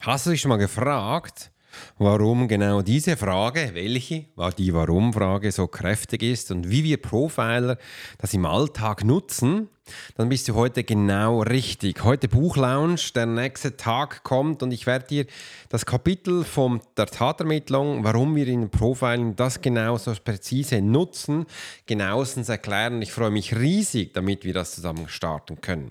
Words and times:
Hast 0.00 0.26
du 0.26 0.30
dich 0.30 0.40
schon 0.40 0.50
mal 0.50 0.58
gefragt, 0.58 1.50
warum 1.98 2.46
genau 2.46 2.82
diese 2.82 3.16
Frage, 3.16 3.70
welche, 3.72 4.26
die 4.56 4.72
Warum-Frage 4.72 5.50
so 5.50 5.66
kräftig 5.66 6.22
ist 6.22 6.52
und 6.52 6.70
wie 6.70 6.84
wir 6.84 7.02
Profiler 7.02 7.78
das 8.18 8.32
im 8.32 8.46
Alltag 8.46 9.04
nutzen? 9.04 9.68
Dann 10.16 10.28
bist 10.28 10.46
du 10.46 10.54
heute 10.54 10.84
genau 10.84 11.42
richtig. 11.42 12.04
Heute 12.04 12.28
Buchlounge, 12.28 13.00
der 13.12 13.26
nächste 13.26 13.76
Tag 13.76 14.22
kommt 14.22 14.62
und 14.62 14.70
ich 14.70 14.86
werde 14.86 15.08
dir 15.08 15.26
das 15.68 15.84
Kapitel 15.84 16.44
von 16.44 16.80
der 16.96 17.06
Tatermittlung, 17.06 18.04
warum 18.04 18.36
wir 18.36 18.46
in 18.46 18.70
Profiling 18.70 19.34
das 19.34 19.60
genau 19.60 19.96
so 19.98 20.14
präzise 20.22 20.80
nutzen, 20.80 21.44
genauestens 21.86 22.48
erklären. 22.48 23.02
Ich 23.02 23.10
freue 23.10 23.32
mich 23.32 23.56
riesig, 23.56 24.14
damit 24.14 24.44
wir 24.44 24.54
das 24.54 24.76
zusammen 24.76 25.08
starten 25.08 25.60
können. 25.60 25.90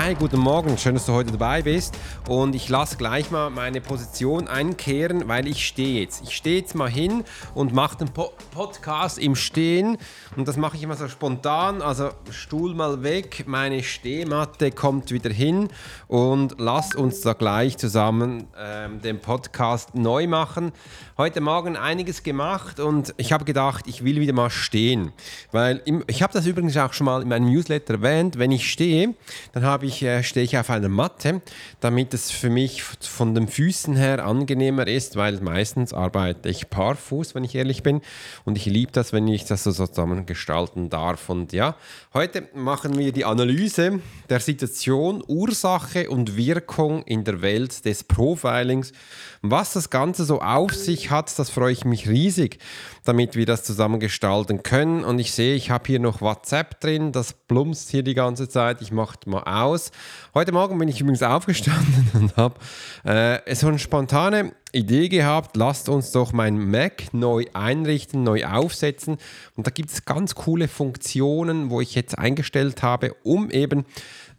Hi, 0.00 0.14
guten 0.14 0.38
Morgen, 0.38 0.78
schön, 0.78 0.94
dass 0.94 1.06
du 1.06 1.12
heute 1.12 1.32
dabei 1.32 1.62
bist. 1.62 1.98
Und 2.28 2.54
ich 2.54 2.68
lasse 2.68 2.96
gleich 2.96 3.32
mal 3.32 3.50
meine 3.50 3.80
Position 3.80 4.46
einkehren, 4.46 5.26
weil 5.26 5.48
ich 5.48 5.66
stehe 5.66 6.02
jetzt. 6.02 6.22
Ich 6.22 6.36
stehe 6.36 6.60
jetzt 6.60 6.76
mal 6.76 6.88
hin 6.88 7.24
und 7.52 7.74
mache 7.74 7.96
den 7.98 8.08
po 8.08 8.30
Podcast 8.52 9.18
im 9.18 9.34
Stehen. 9.34 9.98
Und 10.36 10.46
das 10.46 10.56
mache 10.56 10.76
ich 10.76 10.84
immer 10.84 10.94
so 10.94 11.08
spontan. 11.08 11.82
Also 11.82 12.10
Stuhl 12.30 12.76
mal 12.76 13.02
weg, 13.02 13.44
meine 13.48 13.82
Stehmatte 13.82 14.70
kommt 14.70 15.10
wieder 15.10 15.30
hin. 15.30 15.68
Und 16.06 16.54
lass 16.58 16.94
uns 16.94 17.20
da 17.22 17.32
gleich 17.32 17.76
zusammen 17.76 18.46
ähm, 18.56 19.02
den 19.02 19.20
Podcast 19.20 19.96
neu 19.96 20.28
machen. 20.28 20.70
Heute 21.16 21.40
Morgen 21.40 21.76
einiges 21.76 22.22
gemacht 22.22 22.78
und 22.78 23.12
ich 23.16 23.32
habe 23.32 23.44
gedacht, 23.44 23.86
ich 23.88 24.04
will 24.04 24.20
wieder 24.20 24.32
mal 24.32 24.50
stehen. 24.50 25.10
Weil 25.50 25.82
im, 25.86 26.04
ich 26.06 26.22
habe 26.22 26.32
das 26.32 26.46
übrigens 26.46 26.76
auch 26.76 26.92
schon 26.92 27.06
mal 27.06 27.20
in 27.20 27.28
meinem 27.28 27.50
Newsletter 27.52 27.94
erwähnt. 27.94 28.38
Wenn 28.38 28.52
ich 28.52 28.70
stehe, 28.70 29.14
dann 29.52 29.64
habe 29.64 29.86
ich, 29.86 29.87
äh, 30.02 30.22
stehe 30.22 30.44
ich 30.44 30.58
auf 30.58 30.70
einer 30.70 30.88
Matte, 30.88 31.40
damit 31.80 32.14
es 32.14 32.30
für 32.30 32.50
mich 32.50 32.82
von 32.82 33.34
den 33.34 33.48
Füßen 33.48 33.96
her 33.96 34.24
angenehmer 34.24 34.86
ist, 34.86 35.16
weil 35.16 35.40
meistens 35.40 35.92
arbeite 35.92 36.48
ich 36.48 36.68
barfuß, 36.68 37.34
wenn 37.34 37.44
ich 37.44 37.54
ehrlich 37.54 37.82
bin. 37.82 38.00
Und 38.44 38.56
ich 38.56 38.66
liebe 38.66 38.92
das, 38.92 39.12
wenn 39.12 39.26
ich 39.28 39.44
das 39.44 39.64
so 39.64 39.72
zusammen 39.72 40.26
gestalten 40.26 40.90
darf. 40.90 41.28
Und 41.28 41.52
ja, 41.52 41.76
heute 42.14 42.48
machen 42.54 42.98
wir 42.98 43.12
die 43.12 43.24
Analyse 43.24 44.00
der 44.28 44.40
Situation, 44.40 45.22
Ursache 45.26 46.10
und 46.10 46.36
Wirkung 46.36 47.02
in 47.04 47.24
der 47.24 47.42
Welt 47.42 47.84
des 47.84 48.04
Profilings. 48.04 48.92
Was 49.42 49.72
das 49.72 49.90
Ganze 49.90 50.24
so 50.24 50.40
auf 50.40 50.74
sich 50.74 51.10
hat, 51.10 51.38
das 51.38 51.50
freue 51.50 51.72
ich 51.72 51.84
mich 51.84 52.08
riesig, 52.08 52.58
damit 53.08 53.36
wir 53.36 53.46
das 53.46 53.64
zusammen 53.64 54.00
gestalten 54.00 54.62
können. 54.62 55.02
Und 55.02 55.18
ich 55.18 55.32
sehe, 55.32 55.54
ich 55.54 55.70
habe 55.70 55.84
hier 55.86 55.98
noch 55.98 56.20
WhatsApp 56.20 56.78
drin, 56.78 57.10
das 57.10 57.32
plumpst 57.32 57.90
hier 57.90 58.02
die 58.02 58.12
ganze 58.12 58.50
Zeit. 58.50 58.82
Ich 58.82 58.92
mache 58.92 59.18
mal 59.24 59.44
aus. 59.44 59.92
Heute 60.34 60.52
Morgen 60.52 60.78
bin 60.78 60.88
ich 60.88 61.00
übrigens 61.00 61.22
aufgestanden 61.22 62.10
und 62.12 62.36
habe 62.36 62.56
äh, 63.04 63.54
so 63.54 63.68
eine 63.68 63.78
spontane 63.78 64.52
Idee 64.72 65.08
gehabt, 65.08 65.56
lasst 65.56 65.88
uns 65.88 66.12
doch 66.12 66.34
mein 66.34 66.70
Mac 66.70 67.14
neu 67.14 67.46
einrichten, 67.54 68.22
neu 68.22 68.44
aufsetzen. 68.44 69.16
Und 69.56 69.66
da 69.66 69.70
gibt 69.70 69.90
es 69.90 70.04
ganz 70.04 70.34
coole 70.34 70.68
Funktionen, 70.68 71.70
wo 71.70 71.80
ich 71.80 71.94
jetzt 71.94 72.18
eingestellt 72.18 72.82
habe, 72.82 73.14
um 73.22 73.50
eben 73.50 73.86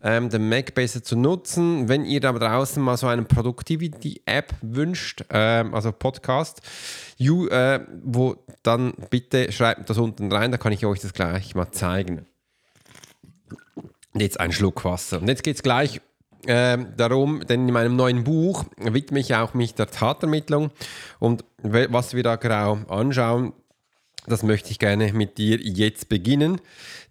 ähm, 0.03 0.29
den 0.29 0.47
Mac 0.49 0.73
besser 0.75 1.03
zu 1.03 1.15
nutzen. 1.15 1.89
Wenn 1.89 2.05
ihr 2.05 2.19
da 2.19 2.31
draußen 2.31 2.81
mal 2.81 2.97
so 2.97 3.07
eine 3.07 3.23
Productivity-App 3.23 4.53
wünscht, 4.61 5.25
ähm, 5.29 5.73
also 5.73 5.91
Podcast, 5.91 6.61
you, 7.17 7.47
äh, 7.47 7.81
wo 8.03 8.35
dann 8.63 8.93
bitte 9.09 9.51
schreibt 9.51 9.89
das 9.89 9.97
unten 9.97 10.31
rein, 10.31 10.51
da 10.51 10.57
kann 10.57 10.71
ich 10.71 10.85
euch 10.85 10.99
das 10.99 11.13
gleich 11.13 11.55
mal 11.55 11.71
zeigen. 11.71 12.25
Jetzt 14.13 14.39
ein 14.39 14.51
Schluck 14.51 14.83
Wasser. 14.85 15.21
Und 15.21 15.27
jetzt 15.27 15.43
geht 15.43 15.57
es 15.57 15.63
gleich 15.63 16.01
äh, 16.45 16.77
darum, 16.97 17.45
denn 17.47 17.67
in 17.67 17.73
meinem 17.73 17.95
neuen 17.95 18.23
Buch 18.23 18.65
widme 18.77 19.19
ich 19.19 19.35
auch 19.35 19.53
mich 19.53 19.75
der 19.75 19.87
Tatermittlung 19.87 20.71
und 21.19 21.43
was 21.61 22.13
wir 22.13 22.23
da 22.23 22.37
genau 22.37 22.79
anschauen, 22.87 23.53
das 24.29 24.43
möchte 24.43 24.71
ich 24.71 24.79
gerne 24.79 25.11
mit 25.13 25.37
dir 25.37 25.59
jetzt 25.59 26.09
beginnen. 26.09 26.61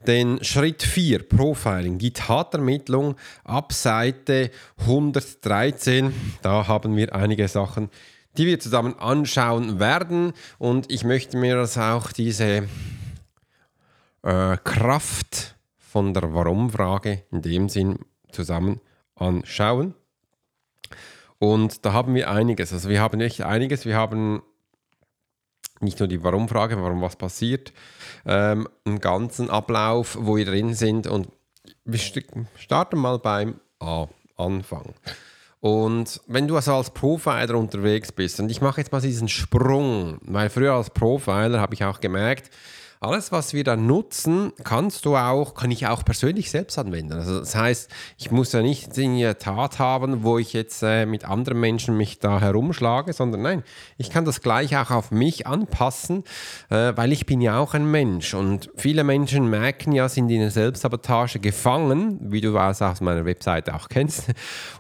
Denn 0.07 0.43
Schritt 0.43 0.83
4, 0.83 1.29
Profiling, 1.29 1.99
die 1.99 2.13
Tatermittlung 2.13 3.17
ab 3.45 3.73
Seite 3.73 4.51
113. 4.79 6.13
Da 6.43 6.67
haben 6.67 6.97
wir 6.97 7.15
einige 7.15 7.49
Sachen, 7.49 7.91
die 8.37 8.47
wir 8.47 8.61
zusammen 8.61 8.99
anschauen 8.99 9.81
werden. 9.81 10.33
Und 10.59 10.91
ich 10.91 11.05
möchte 11.05 11.37
mir 11.37 11.57
das 11.57 11.77
auch 11.77 12.13
diese 12.13 12.69
äh, 14.23 14.57
Kraft 14.65 15.57
von 15.77 16.15
der 16.15 16.33
Warum-Frage 16.33 17.25
in 17.33 17.43
dem 17.43 17.69
Sinn 17.69 17.99
zusammen 18.31 18.81
anschauen. 19.17 19.95
Und 21.39 21.85
da 21.85 21.93
haben 21.93 22.15
wir 22.15 22.31
einiges. 22.31 22.73
Also 22.73 22.89
wir 22.89 23.01
haben 23.01 23.21
echt 23.21 23.43
einiges. 23.43 23.85
Wir 23.85 23.97
haben 23.97 24.43
nicht 25.81 25.99
nur 26.01 26.09
die 26.09 26.23
Warum-Frage, 26.23 26.81
warum 26.81 27.01
was 27.01 27.17
passiert, 27.17 27.73
ähm, 28.27 28.69
einen 28.85 29.01
ganzen 29.01 29.51
Ablauf, 29.51 30.17
wo 30.21 30.37
wir 30.37 30.45
drin 30.45 30.75
sind. 30.75 31.07
Und 31.07 31.29
wir 31.85 31.99
starten 31.99 32.99
mal 32.99 33.19
beim 33.19 33.61
A, 33.81 34.07
Anfang. 34.37 34.95
Und 35.61 36.21
wenn 36.27 36.47
du 36.47 36.57
also 36.57 36.75
als 36.75 36.91
Profiler 36.91 37.57
unterwegs 37.57 38.13
bist, 38.13 38.39
und 38.39 38.51
ich 38.51 38.61
mache 38.61 38.81
jetzt 38.81 38.93
mal 38.93 39.01
diesen 39.01 39.29
Sprung, 39.29 40.19
weil 40.23 40.51
früher 40.51 40.75
als 40.75 40.91
Profiler 40.91 41.61
habe 41.61 41.75
ich 41.75 41.85
auch 41.85 42.01
gemerkt, 42.01 42.51
alles, 43.01 43.31
was 43.31 43.53
wir 43.53 43.63
da 43.63 43.77
nutzen, 43.77 44.53
kannst 44.65 45.05
du 45.05 45.17
auch, 45.17 45.55
kann 45.55 45.71
ich 45.71 45.87
auch 45.87 46.05
persönlich 46.05 46.51
selbst 46.51 46.79
anwenden. 46.79 47.13
Also 47.13 47.39
das 47.39 47.55
heißt, 47.55 47.91
ich 48.17 48.31
muss 48.31 48.53
ja 48.53 48.63
nicht 48.63 48.99
eine 48.99 49.39
Tat 49.39 49.79
haben, 49.79 50.25
wo 50.25 50.39
ich 50.39 50.53
jetzt 50.53 50.83
äh, 50.83 51.07
mit 51.07 51.25
anderen 51.25 51.61
Menschen 51.61 51.97
mich 51.97 52.19
da 52.19 52.41
herumschlage, 52.41 53.13
sondern 53.13 53.43
nein, 53.43 53.63
ich 53.99 54.11
kann 54.11 54.25
das 54.25 54.41
gleich 54.41 54.77
auch 54.77 54.91
auf 54.91 55.11
mich 55.11 55.47
anpassen, 55.47 56.25
äh, 56.71 56.93
weil 56.97 57.13
ich 57.13 57.27
bin 57.27 57.41
ja 57.41 57.59
auch 57.59 57.75
ein 57.75 57.89
Mensch 57.89 58.35
und 58.35 58.71
viele 58.77 59.05
Menschen 59.05 59.49
merken 59.49 59.93
ja, 59.93 60.09
sind 60.09 60.29
in 60.31 60.41
der 60.41 60.51
Selbstsabotage 60.51 61.39
gefangen, 61.39 62.19
wie 62.33 62.41
du 62.41 62.57
es 62.57 62.83
aus 62.83 63.01
meiner 63.01 63.25
Webseite 63.25 63.75
auch 63.75 63.89
kennst. 63.89 64.25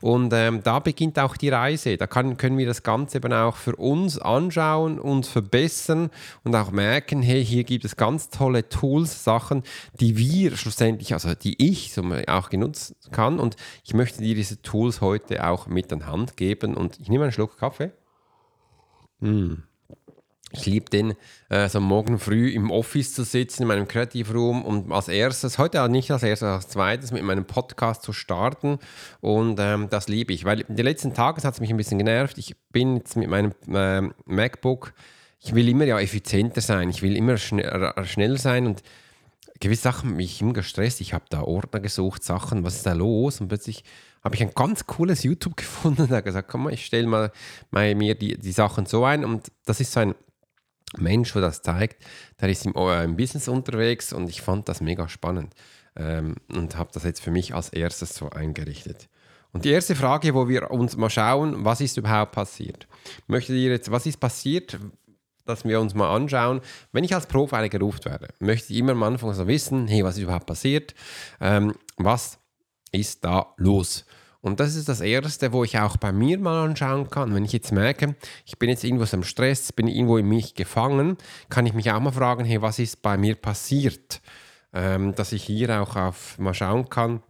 Und 0.00 0.32
ähm, 0.32 0.62
da 0.64 0.80
beginnt 0.80 1.18
auch 1.18 1.36
die 1.36 1.50
Reise. 1.50 1.96
Da 1.96 2.06
kann, 2.06 2.36
können 2.36 2.58
wir 2.58 2.66
das 2.66 2.82
Ganze 2.82 3.18
eben 3.18 3.32
auch 3.32 3.56
für 3.56 3.76
uns 3.76 4.18
anschauen, 4.18 4.98
uns 4.98 5.28
verbessern 5.28 6.10
und 6.42 6.54
auch 6.54 6.70
merken, 6.70 7.22
hey, 7.22 7.44
hier 7.44 7.64
gibt 7.64 7.84
es 7.84 7.96
ganz 7.96 8.07
ganz 8.08 8.30
tolle 8.30 8.70
Tools, 8.70 9.22
Sachen, 9.22 9.62
die 10.00 10.16
wir 10.16 10.56
schlussendlich, 10.56 11.12
also 11.12 11.34
die 11.34 11.62
ich 11.62 11.92
auch 12.26 12.48
genutzt 12.48 12.94
kann. 13.12 13.38
Und 13.38 13.56
ich 13.84 13.92
möchte 13.92 14.22
dir 14.22 14.34
diese 14.34 14.62
Tools 14.62 15.02
heute 15.02 15.46
auch 15.46 15.66
mit 15.66 15.92
an 15.92 16.06
Hand 16.06 16.38
geben. 16.38 16.74
Und 16.74 16.98
ich 17.00 17.10
nehme 17.10 17.24
einen 17.24 17.32
Schluck 17.32 17.58
Kaffee. 17.58 17.90
Mm. 19.20 19.56
Ich 20.52 20.64
liebe 20.64 20.88
den, 20.88 21.12
äh, 21.50 21.68
so 21.68 21.78
morgen 21.78 22.18
früh 22.18 22.48
im 22.48 22.70
Office 22.70 23.12
zu 23.12 23.24
sitzen, 23.24 23.62
in 23.62 23.68
meinem 23.68 23.86
Creative 23.86 24.32
Room 24.32 24.64
und 24.64 24.90
als 24.90 25.08
erstes, 25.08 25.58
heute 25.58 25.86
nicht 25.90 26.10
als 26.10 26.22
erstes, 26.22 26.48
als 26.48 26.68
zweites 26.68 27.12
mit 27.12 27.22
meinem 27.22 27.44
Podcast 27.44 28.02
zu 28.02 28.14
starten. 28.14 28.78
Und 29.20 29.60
ähm, 29.60 29.88
das 29.90 30.08
liebe 30.08 30.32
ich, 30.32 30.46
weil 30.46 30.60
in 30.60 30.76
den 30.76 30.86
letzten 30.86 31.12
Tagen 31.12 31.42
hat 31.42 31.52
es 31.52 31.60
mich 31.60 31.68
ein 31.68 31.76
bisschen 31.76 31.98
genervt. 31.98 32.38
Ich 32.38 32.56
bin 32.72 32.96
jetzt 32.96 33.16
mit 33.16 33.28
meinem 33.28 33.52
äh, 33.70 34.08
MacBook 34.24 34.94
ich 35.40 35.54
will 35.54 35.68
immer 35.68 35.84
ja 35.84 36.00
effizienter 36.00 36.60
sein, 36.60 36.90
ich 36.90 37.02
will 37.02 37.16
immer 37.16 37.36
schneller, 37.36 38.04
schneller 38.04 38.38
sein 38.38 38.66
und 38.66 38.82
gewisse 39.60 39.82
Sachen 39.82 40.16
mich 40.16 40.40
immer 40.40 40.52
gestresst. 40.52 41.00
Ich 41.00 41.14
habe 41.14 41.24
da 41.30 41.42
Ordner 41.42 41.80
gesucht, 41.80 42.22
Sachen, 42.22 42.64
was 42.64 42.76
ist 42.76 42.86
da 42.86 42.92
los? 42.92 43.40
Und 43.40 43.48
plötzlich 43.48 43.84
habe 44.22 44.34
ich 44.34 44.42
ein 44.42 44.52
ganz 44.54 44.86
cooles 44.86 45.22
YouTube 45.22 45.56
gefunden 45.56 46.02
und 46.02 46.10
habe 46.10 46.22
gesagt, 46.22 46.48
komm 46.48 46.64
mal, 46.64 46.72
ich 46.72 46.84
stelle 46.84 47.06
mal, 47.06 47.32
mal 47.70 47.94
mir 47.94 48.14
die, 48.14 48.38
die 48.38 48.52
Sachen 48.52 48.86
so 48.86 49.04
ein 49.04 49.24
und 49.24 49.50
das 49.64 49.80
ist 49.80 49.92
so 49.92 50.00
ein 50.00 50.14
Mensch, 50.96 51.32
der 51.32 51.42
das 51.42 51.60
zeigt, 51.60 52.02
der 52.40 52.48
ist 52.48 52.64
im, 52.64 52.74
äh, 52.74 53.04
im 53.04 53.16
Business 53.16 53.46
unterwegs 53.46 54.12
und 54.12 54.28
ich 54.28 54.40
fand 54.40 54.68
das 54.68 54.80
mega 54.80 55.08
spannend 55.08 55.54
ähm, 55.96 56.36
und 56.50 56.76
habe 56.76 56.90
das 56.92 57.04
jetzt 57.04 57.20
für 57.20 57.30
mich 57.30 57.54
als 57.54 57.68
erstes 57.68 58.14
so 58.14 58.30
eingerichtet. 58.30 59.08
Und 59.52 59.64
die 59.64 59.70
erste 59.70 59.94
Frage, 59.94 60.34
wo 60.34 60.48
wir 60.48 60.70
uns 60.70 60.96
mal 60.96 61.10
schauen, 61.10 61.64
was 61.64 61.80
ist 61.80 61.96
überhaupt 61.96 62.32
passiert? 62.32 62.86
Möchtet 63.26 63.56
ihr 63.56 63.70
jetzt, 63.70 63.90
was 63.90 64.06
ist 64.06 64.18
passiert, 64.18 64.78
dass 65.48 65.64
wir 65.64 65.80
uns 65.80 65.94
mal 65.94 66.14
anschauen, 66.14 66.60
wenn 66.92 67.04
ich 67.04 67.14
als 67.14 67.26
Profiler 67.26 67.68
gerufen 67.68 68.04
werde, 68.04 68.28
möchte 68.38 68.72
ich 68.72 68.78
immer 68.78 68.92
am 68.92 69.02
Anfang 69.02 69.32
so 69.32 69.46
wissen, 69.46 69.88
hey, 69.88 70.04
was 70.04 70.16
ist 70.16 70.22
überhaupt 70.22 70.46
passiert? 70.46 70.94
Ähm, 71.40 71.74
was 71.96 72.38
ist 72.92 73.24
da 73.24 73.54
los? 73.56 74.04
Und 74.40 74.60
das 74.60 74.76
ist 74.76 74.88
das 74.88 75.00
Erste, 75.00 75.52
wo 75.52 75.64
ich 75.64 75.78
auch 75.78 75.96
bei 75.96 76.12
mir 76.12 76.38
mal 76.38 76.64
anschauen 76.64 77.10
kann. 77.10 77.34
Wenn 77.34 77.44
ich 77.44 77.52
jetzt 77.52 77.72
merke, 77.72 78.14
ich 78.46 78.58
bin 78.58 78.70
jetzt 78.70 78.84
irgendwo 78.84 79.04
am 79.12 79.24
Stress, 79.24 79.72
bin 79.72 79.88
irgendwo 79.88 80.16
in 80.16 80.28
mich 80.28 80.54
gefangen, 80.54 81.16
kann 81.48 81.66
ich 81.66 81.74
mich 81.74 81.90
auch 81.90 82.00
mal 82.00 82.12
fragen, 82.12 82.44
hey, 82.44 82.62
was 82.62 82.78
ist 82.78 83.02
bei 83.02 83.16
mir 83.16 83.34
passiert? 83.34 84.20
Ähm, 84.72 85.14
dass 85.14 85.32
ich 85.32 85.42
hier 85.44 85.82
auch 85.82 85.96
auf 85.96 86.38
mal 86.38 86.54
schauen 86.54 86.88
kann, 86.88 87.22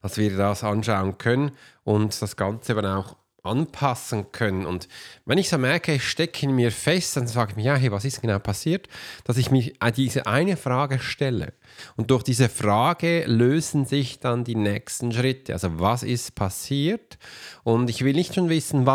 dass 0.00 0.16
wir 0.16 0.36
das 0.36 0.64
anschauen 0.64 1.18
können 1.18 1.52
und 1.84 2.20
das 2.22 2.36
Ganze 2.36 2.76
aber 2.76 2.96
auch 2.96 3.16
anpassen 3.42 4.32
können. 4.32 4.66
Und 4.66 4.88
wenn 5.24 5.38
ich 5.38 5.48
so 5.48 5.58
merke, 5.58 5.94
ich 5.94 6.08
stecke 6.08 6.46
in 6.46 6.54
mir 6.54 6.72
fest, 6.72 7.16
dann 7.16 7.26
sage 7.26 7.52
ich 7.52 7.56
mir, 7.56 7.62
ja, 7.64 7.74
hey, 7.76 7.90
was 7.90 8.04
ist 8.04 8.20
genau 8.20 8.38
passiert? 8.38 8.88
Dass 9.24 9.36
ich 9.36 9.50
mich 9.50 9.74
diese 9.96 10.26
eine 10.26 10.56
Frage 10.56 10.98
stelle. 10.98 11.52
Und 11.96 12.10
durch 12.10 12.22
diese 12.22 12.48
Frage 12.48 13.24
lösen 13.26 13.86
sich 13.86 14.20
dann 14.20 14.44
die 14.44 14.54
nächsten 14.54 15.12
Schritte. 15.12 15.52
Also 15.52 15.78
was 15.80 16.02
ist 16.02 16.34
passiert? 16.34 17.18
Und 17.62 17.90
ich 17.90 18.04
will 18.04 18.14
nicht 18.14 18.34
schon 18.34 18.48
wissen, 18.48 18.86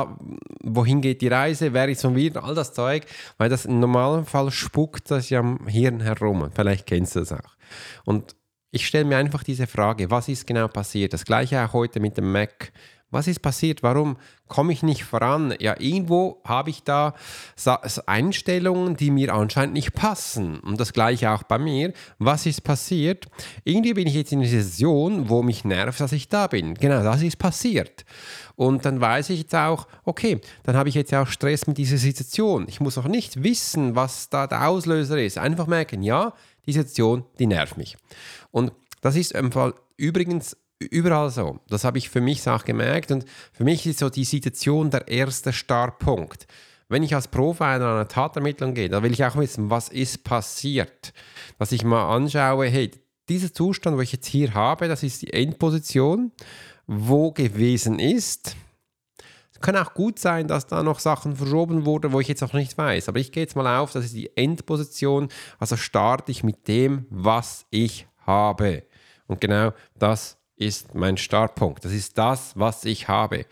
wohin 0.62 1.01
geht 1.01 1.21
die 1.21 1.27
Reise, 1.27 1.74
wer 1.74 1.88
ist 1.89 2.01
schon 2.01 2.15
wieder, 2.15 2.44
all 2.44 2.56
das 2.56 2.74
Zeug, 2.74 3.06
weil 3.38 3.50
das 3.50 3.65
im 3.65 3.80
normalen 3.80 4.25
Fall 4.25 4.51
spuckt 4.51 5.12
das 5.12 5.30
ja 5.30 5.39
am 5.39 5.68
Hirn 5.68 6.01
herum. 6.01 6.50
Vielleicht 6.53 6.86
kennst 6.86 7.15
du 7.15 7.19
das 7.19 7.31
auch. 7.31 7.56
Und 8.03 8.36
ich 8.71 8.86
stelle 8.88 9.06
mir 9.06 9.15
einfach 9.15 9.44
diese 9.44 9.68
Frage, 9.68 10.12
was 10.12 10.27
ist 10.27 10.45
genau 10.45 10.68
passiert? 10.68 11.13
Das 11.13 11.24
gleiche 11.24 11.63
auch 11.63 11.71
heute 11.71 12.01
mit 12.01 12.18
dem 12.18 12.30
Mac. 12.31 12.74
Was 13.15 13.27
ist 13.27 13.41
passiert? 13.41 13.81
Warum 13.81 14.17
komme 14.47 14.73
ich 14.73 14.83
nicht 14.83 15.06
voran? 15.06 15.56
Ja, 15.59 15.75
irgendwo 15.79 16.41
habe 16.44 16.69
ich 16.69 16.83
da 16.83 17.13
Einstellungen, 18.06 18.97
die 18.97 19.09
mir 19.09 19.33
anscheinend 19.33 19.73
nicht 19.73 19.94
passen. 19.94 20.59
Und 20.59 20.79
das 20.79 20.91
gleiche 20.91 21.31
auch 21.31 21.44
bei 21.44 21.57
mir. 21.57 21.94
Was 22.19 22.45
ist 22.45 22.65
passiert? 22.65 23.27
Irgendwie 23.63 23.94
bin 23.94 24.06
ich 24.07 24.15
jetzt 24.15 24.33
in 24.33 24.39
einer 24.39 24.50
Situation, 24.50 25.29
wo 25.29 25.41
mich 25.44 25.63
nervt, 25.63 26.00
dass 26.00 26.12
ich 26.12 26.27
da 26.27 26.47
bin. 26.47 26.73
Genau, 26.73 27.03
das 27.03 27.21
ist 27.21 27.38
passiert. 27.38 28.03
Und 28.57 28.85
dann 28.85 29.00
weiß 29.00 29.29
ich 29.29 29.39
jetzt 29.39 29.56
auch, 29.56 29.88
okay, 30.03 30.41
dann 30.63 30.75
habe 30.75 30.89
ich 30.89 30.95
jetzt 30.95 31.13
auch 31.13 31.27
Stress 31.27 31.67
mit 31.67 31.77
dieser 31.77 31.97
Situation. 31.97 32.65
Ich 32.67 32.81
muss 32.81 32.97
auch 32.97 33.07
nicht 33.07 33.44
wissen, 33.44 33.95
was 33.95 34.29
da 34.29 34.45
der 34.45 34.67
Auslöser 34.67 35.21
ist. 35.21 35.38
Einfach 35.38 35.67
merken, 35.67 36.03
ja, 36.03 36.33
die 36.65 36.73
Situation, 36.73 37.23
die 37.39 37.47
nervt 37.47 37.77
mich. 37.77 37.95
Und 38.51 38.73
das 39.00 39.15
ist 39.15 39.31
im 39.31 39.53
Fall 39.53 39.73
übrigens 39.97 40.57
überall 40.80 41.30
so. 41.30 41.60
Das 41.69 41.83
habe 41.83 41.98
ich 41.98 42.10
für 42.10 42.22
mich 42.22 42.48
auch 42.48 42.66
gemerkt. 42.66 43.12
Und 43.12 43.25
für 43.51 43.63
mich 43.63 43.86
ist 43.86 44.00
so 44.00 44.10
die 44.10 44.25
Situation 44.25 44.89
der 44.89 45.07
erste 45.07 45.54
Startpunkt. 45.54 46.48
Wenn 46.88 47.04
ich 47.04 47.16
als 47.16 47.27
Profiler 47.27 47.88
an 47.88 47.95
eine 47.95 48.07
Tatermittlung 48.07 48.74
gehe, 48.74 48.89
dann 48.89 49.01
will 49.04 49.13
ich 49.13 49.25
auch 49.25 49.36
wissen, 49.38 49.69
was 49.69 49.89
ist 49.89 50.24
passiert. 50.24 51.13
Dass 51.57 51.72
ich 51.72 51.83
mal 51.83 52.16
anschaue, 52.16 52.68
hey, 52.68 52.92
dieser 53.27 53.54
Zustand, 53.54 53.98
wo 53.98 54.01
ich 54.01 54.12
jetzt 54.12 54.27
hier 54.27 54.54
habe, 54.54 54.88
das 54.88 55.01
ist 55.01 55.24
die 55.24 55.33
Endposition, 55.33 56.31
wo 56.86 57.31
gewesen 57.31 57.98
ist. 57.98 58.56
Es 59.51 59.60
kann 59.62 59.77
auch 59.77 59.94
gut 59.95 60.19
sein, 60.19 60.48
dass 60.48 60.68
da 60.68 60.83
noch 60.83 61.00
Sachen 61.00 61.38
verschoben 61.38 61.86
wurden, 61.86 62.12
wo 62.12 62.19
ich 62.19 62.27
jetzt 62.27 62.44
auch 62.44 62.54
nicht 62.54 62.77
weiß. 62.77 63.10
Aber 63.10 63.19
ich 63.19 63.31
gehe 63.31 63.42
jetzt 63.42 63.56
mal 63.56 63.80
auf, 63.80 63.94
das 63.94 64.06
ist 64.06 64.13
die 64.13 64.36
Endposition. 64.38 65.30
Also 65.57 65.77
starte 65.77 66.31
ich 66.31 66.44
mit 66.44 66.68
dem, 66.68 67.06
was 67.10 67.66
ich 67.72 68.06
habe. 68.27 68.83
Und 69.27 69.42
genau 69.42 69.72
das 69.98 70.38
ist 70.57 70.95
mein 70.95 71.17
Startpunkt. 71.17 71.85
Das 71.85 71.91
ist 71.91 72.17
das, 72.17 72.53
was 72.55 72.85
ich 72.85 73.07
habe. 73.07 73.45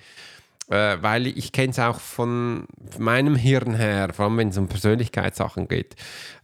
Äh, 0.69 0.97
weil 1.01 1.27
ich 1.27 1.51
kenne 1.51 1.71
es 1.71 1.79
auch 1.79 2.00
von 2.00 2.65
meinem 2.97 3.35
Hirn 3.35 3.75
her, 3.75 4.13
vor 4.13 4.25
allem 4.25 4.38
wenn 4.38 4.47
es 4.47 4.57
um 4.57 4.69
Persönlichkeitssachen 4.69 5.67
geht. 5.67 5.95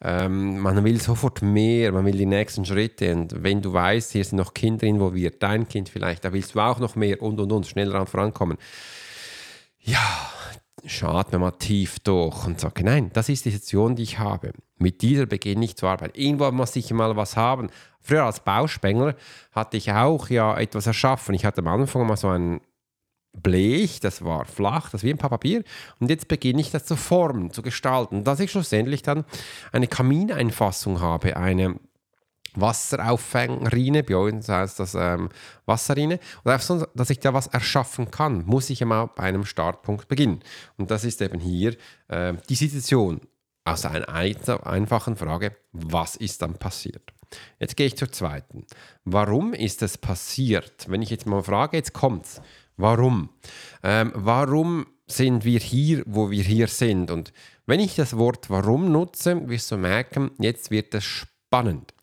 Ähm, 0.01 0.59
man 0.59 0.83
will 0.83 0.99
sofort 0.99 1.41
mehr, 1.41 1.93
man 1.93 2.05
will 2.05 2.17
die 2.17 2.25
nächsten 2.25 2.65
Schritte. 2.65 3.15
Und 3.15 3.43
wenn 3.43 3.61
du 3.61 3.71
weißt, 3.71 4.11
hier 4.11 4.25
sind 4.25 4.37
noch 4.37 4.53
Kinder 4.53 4.85
involviert, 4.87 5.41
dein 5.41 5.69
Kind 5.69 5.87
vielleicht, 5.87 6.25
da 6.25 6.33
willst 6.33 6.53
du 6.53 6.59
auch 6.59 6.79
noch 6.79 6.95
mehr 6.95 7.21
und 7.21 7.39
und 7.39 7.51
und, 7.51 7.65
schneller 7.65 8.05
vorankommen. 8.05 8.57
Ja, 9.79 10.29
schade 10.85 11.29
mir 11.31 11.39
mal 11.39 11.51
tief 11.51 11.99
durch 11.99 12.45
und 12.45 12.59
sage, 12.59 12.83
nein, 12.83 13.11
das 13.13 13.29
ist 13.29 13.45
die 13.45 13.51
Situation, 13.51 13.95
die 13.95 14.03
ich 14.03 14.19
habe. 14.19 14.51
Mit 14.79 15.01
dieser 15.01 15.25
beginne 15.25 15.65
ich 15.65 15.75
zu 15.75 15.87
arbeiten. 15.87 16.17
Irgendwo 16.17 16.49
muss 16.51 16.75
ich 16.75 16.91
mal 16.91 17.15
was 17.15 17.35
haben. 17.35 17.69
Früher 18.01 18.23
als 18.23 18.39
Bauspengler 18.39 19.15
hatte 19.51 19.77
ich 19.77 19.91
auch 19.91 20.29
ja 20.29 20.57
etwas 20.57 20.87
erschaffen. 20.87 21.35
Ich 21.35 21.45
hatte 21.45 21.61
am 21.61 21.67
Anfang 21.67 22.07
mal 22.07 22.17
so 22.17 22.29
ein 22.29 22.61
Blech, 23.33 23.99
das 23.99 24.23
war 24.23 24.45
flach, 24.45 24.89
das 24.89 25.03
wie 25.03 25.11
ein 25.11 25.17
paar 25.17 25.29
Papier. 25.29 25.63
Und 25.99 26.09
jetzt 26.09 26.27
beginne 26.27 26.61
ich 26.61 26.71
das 26.71 26.85
zu 26.85 26.95
formen, 26.95 27.51
zu 27.51 27.61
gestalten, 27.61 28.23
dass 28.23 28.39
ich 28.39 28.51
schlussendlich 28.51 29.03
dann 29.03 29.25
eine 29.71 29.87
Kamineinfassung 29.87 30.99
habe, 31.01 31.37
eine 31.37 31.75
Wasserauffängrine, 32.55 34.03
bei 34.03 34.15
uns 34.15 34.49
heißt 34.49 34.79
das 34.79 34.95
ähm, 34.95 35.29
Wasserrine, 35.65 36.19
und 36.43 36.51
einfach 36.51 36.65
so, 36.65 36.85
dass 36.95 37.11
ich 37.11 37.19
da 37.19 37.33
was 37.33 37.47
erschaffen 37.47 38.09
kann, 38.09 38.45
muss 38.45 38.69
ich 38.71 38.81
immer 38.81 39.07
bei 39.07 39.23
einem 39.23 39.45
Startpunkt 39.45 40.07
beginnen. 40.07 40.39
Und 40.77 40.89
das 40.89 41.03
ist 41.03 41.21
eben 41.21 41.39
hier 41.39 41.75
äh, 42.07 42.33
die 42.49 42.55
Situation 42.55 43.21
aus 43.71 43.85
einer 43.85 44.09
einfachen 44.09 45.15
Frage, 45.15 45.55
was 45.71 46.15
ist 46.15 46.41
dann 46.41 46.55
passiert? 46.55 47.13
Jetzt 47.59 47.77
gehe 47.77 47.87
ich 47.87 47.97
zur 47.97 48.11
zweiten. 48.11 48.65
Warum 49.05 49.53
ist 49.53 49.81
es 49.81 49.97
passiert? 49.97 50.89
Wenn 50.89 51.01
ich 51.01 51.09
jetzt 51.09 51.25
mal 51.25 51.43
frage, 51.43 51.77
jetzt 51.77 51.93
kommt's. 51.93 52.41
Warum? 52.77 53.29
Ähm, 53.83 54.11
warum 54.15 54.87
sind 55.05 55.43
wir 55.43 55.59
hier, 55.59 56.03
wo 56.05 56.31
wir 56.31 56.43
hier 56.43 56.67
sind? 56.67 57.11
Und 57.11 57.33
wenn 57.65 57.79
ich 57.79 57.95
das 57.95 58.17
Wort 58.17 58.49
warum 58.49 58.91
nutze, 58.91 59.47
wirst 59.49 59.71
du 59.71 59.77
merken, 59.77 60.31
jetzt 60.39 60.71
wird 60.71 60.93
es 60.93 61.03
spannend. 61.03 61.93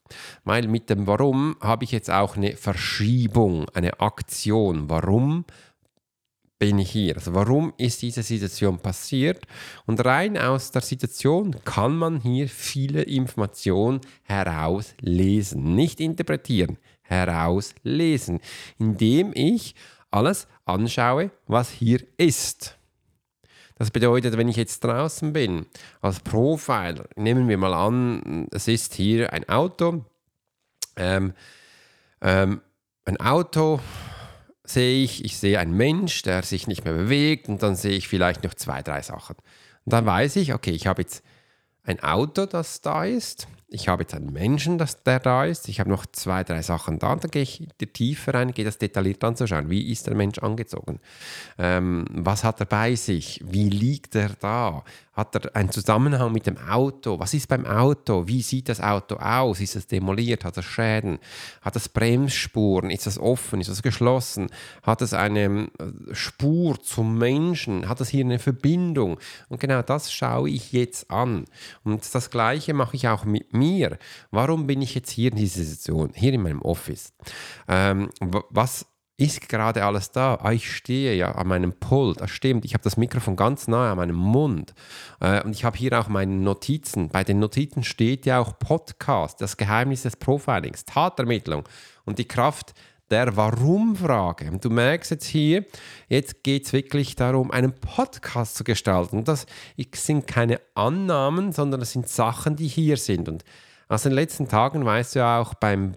Weil 0.44 0.68
mit 0.68 0.88
dem 0.90 1.06
Warum 1.06 1.56
habe 1.60 1.84
ich 1.84 1.90
jetzt 1.90 2.10
auch 2.10 2.36
eine 2.36 2.56
Verschiebung, 2.56 3.68
eine 3.70 4.00
Aktion. 4.00 4.88
Warum 4.88 5.44
bin 6.58 6.78
ich 6.78 6.90
hier? 6.90 7.16
Also 7.16 7.34
warum 7.34 7.72
ist 7.76 8.02
diese 8.02 8.22
Situation 8.22 8.78
passiert? 8.78 9.46
Und 9.86 10.04
rein 10.04 10.38
aus 10.38 10.70
der 10.70 10.82
Situation 10.82 11.56
kann 11.64 11.96
man 11.96 12.20
hier 12.20 12.48
viele 12.48 13.02
Informationen 13.02 14.00
herauslesen. 14.22 15.74
Nicht 15.74 16.00
interpretieren, 16.00 16.78
herauslesen, 17.02 18.40
indem 18.78 19.32
ich 19.34 19.74
alles 20.10 20.48
anschaue, 20.64 21.30
was 21.46 21.70
hier 21.70 22.00
ist. 22.16 22.76
Das 23.78 23.90
bedeutet, 23.90 24.38
wenn 24.38 24.48
ich 24.48 24.56
jetzt 24.56 24.82
draußen 24.84 25.34
bin, 25.34 25.66
als 26.00 26.20
Profiler, 26.20 27.04
nehmen 27.14 27.46
wir 27.46 27.58
mal 27.58 27.74
an, 27.74 28.48
es 28.50 28.68
ist 28.68 28.94
hier 28.94 29.32
ein 29.34 29.46
Auto. 29.50 30.04
Ähm, 30.96 31.34
ähm, 32.22 32.62
ein 33.04 33.20
Auto 33.20 33.80
sehe 34.66 35.04
ich, 35.04 35.24
ich 35.24 35.38
sehe 35.38 35.58
einen 35.58 35.76
Mensch, 35.76 36.22
der 36.22 36.42
sich 36.42 36.66
nicht 36.66 36.84
mehr 36.84 36.94
bewegt 36.94 37.48
und 37.48 37.62
dann 37.62 37.76
sehe 37.76 37.96
ich 37.96 38.08
vielleicht 38.08 38.44
noch 38.44 38.54
zwei, 38.54 38.82
drei 38.82 39.02
Sachen. 39.02 39.36
Und 39.84 39.92
dann 39.92 40.06
weiß 40.06 40.36
ich, 40.36 40.54
okay, 40.54 40.72
ich 40.72 40.86
habe 40.86 41.02
jetzt 41.02 41.22
ein 41.84 42.00
Auto, 42.00 42.46
das 42.46 42.80
da 42.80 43.04
ist 43.04 43.46
ich 43.68 43.88
habe 43.88 44.02
jetzt 44.02 44.14
einen 44.14 44.32
Menschen, 44.32 44.78
das, 44.78 45.02
der 45.02 45.18
da 45.18 45.44
ist, 45.44 45.68
ich 45.68 45.80
habe 45.80 45.90
noch 45.90 46.06
zwei, 46.06 46.44
drei 46.44 46.62
Sachen 46.62 47.00
da, 47.00 47.16
dann 47.16 47.30
gehe 47.30 47.42
ich 47.42 47.60
in 47.60 47.68
die 47.80 47.88
Tiefe 47.88 48.32
rein, 48.32 48.52
gehe 48.52 48.64
das 48.64 48.78
detailliert 48.78 49.24
anzuschauen. 49.24 49.70
Wie 49.70 49.90
ist 49.90 50.06
der 50.06 50.14
Mensch 50.14 50.38
angezogen? 50.38 51.00
Ähm, 51.58 52.04
was 52.10 52.44
hat 52.44 52.60
er 52.60 52.66
bei 52.66 52.94
sich? 52.94 53.42
Wie 53.44 53.68
liegt 53.68 54.14
er 54.14 54.30
da? 54.40 54.84
Hat 55.16 55.34
er 55.34 55.56
einen 55.56 55.72
Zusammenhang 55.72 56.30
mit 56.30 56.46
dem 56.46 56.58
Auto? 56.58 57.18
Was 57.18 57.32
ist 57.32 57.48
beim 57.48 57.64
Auto? 57.64 58.28
Wie 58.28 58.42
sieht 58.42 58.68
das 58.68 58.82
Auto 58.82 59.16
aus? 59.16 59.60
Ist 59.60 59.74
es 59.74 59.86
demoliert? 59.86 60.44
Hat 60.44 60.58
es 60.58 60.64
Schäden? 60.66 61.18
Hat 61.62 61.74
es 61.74 61.88
Bremsspuren? 61.88 62.90
Ist 62.90 63.06
es 63.06 63.18
offen? 63.18 63.62
Ist 63.62 63.68
es 63.68 63.82
geschlossen? 63.82 64.48
Hat 64.82 65.00
es 65.00 65.14
eine 65.14 65.70
äh, 65.78 66.14
Spur 66.14 66.78
zum 66.82 67.16
Menschen? 67.16 67.88
Hat 67.88 68.00
es 68.02 68.10
hier 68.10 68.26
eine 68.26 68.38
Verbindung? 68.38 69.18
Und 69.48 69.58
genau 69.58 69.80
das 69.80 70.12
schaue 70.12 70.50
ich 70.50 70.72
jetzt 70.72 71.10
an. 71.10 71.46
Und 71.82 72.14
das 72.14 72.30
Gleiche 72.30 72.74
mache 72.74 72.96
ich 72.96 73.08
auch 73.08 73.24
mit 73.24 73.54
mir. 73.56 73.98
Warum 74.30 74.66
bin 74.66 74.82
ich 74.82 74.94
jetzt 74.94 75.10
hier 75.10 75.30
in 75.30 75.38
dieser 75.38 75.62
Situation, 75.62 76.12
hier 76.14 76.32
in 76.32 76.42
meinem 76.42 76.62
Office? 76.62 77.12
Ähm, 77.68 78.10
was 78.20 78.86
ist 79.18 79.48
gerade 79.48 79.84
alles 79.84 80.10
da? 80.10 80.38
Ah, 80.42 80.52
ich 80.52 80.70
stehe 80.70 81.14
ja 81.14 81.32
an 81.32 81.48
meinem 81.48 81.72
Pult, 81.72 82.20
das 82.20 82.30
stimmt. 82.30 82.64
Ich 82.64 82.74
habe 82.74 82.84
das 82.84 82.96
Mikrofon 82.96 83.34
ganz 83.36 83.66
nahe 83.66 83.90
an 83.90 83.96
meinem 83.96 84.16
Mund. 84.16 84.74
Äh, 85.20 85.42
und 85.42 85.52
ich 85.52 85.64
habe 85.64 85.78
hier 85.78 85.98
auch 85.98 86.08
meine 86.08 86.34
Notizen. 86.34 87.08
Bei 87.08 87.24
den 87.24 87.38
Notizen 87.38 87.82
steht 87.82 88.26
ja 88.26 88.38
auch 88.38 88.58
Podcast, 88.58 89.40
das 89.40 89.56
Geheimnis 89.56 90.02
des 90.02 90.16
Profilings, 90.16 90.84
Tatermittlung 90.84 91.64
und 92.04 92.18
die 92.18 92.28
Kraft 92.28 92.74
der 93.10 93.36
Warum-Frage. 93.36 94.58
Du 94.58 94.70
merkst 94.70 95.10
jetzt 95.10 95.26
hier, 95.26 95.64
jetzt 96.08 96.42
geht 96.42 96.66
es 96.66 96.72
wirklich 96.72 97.14
darum, 97.16 97.50
einen 97.50 97.72
Podcast 97.72 98.56
zu 98.56 98.64
gestalten. 98.64 99.24
Das 99.24 99.46
sind 99.94 100.26
keine 100.26 100.60
Annahmen, 100.74 101.52
sondern 101.52 101.80
das 101.80 101.92
sind 101.92 102.08
Sachen, 102.08 102.56
die 102.56 102.68
hier 102.68 102.96
sind. 102.96 103.28
Und 103.28 103.44
aus 103.88 104.02
den 104.02 104.12
letzten 104.12 104.48
Tagen 104.48 104.84
weißt 104.84 105.14
du 105.14 105.20
ja 105.20 105.40
auch 105.40 105.54
beim 105.54 105.94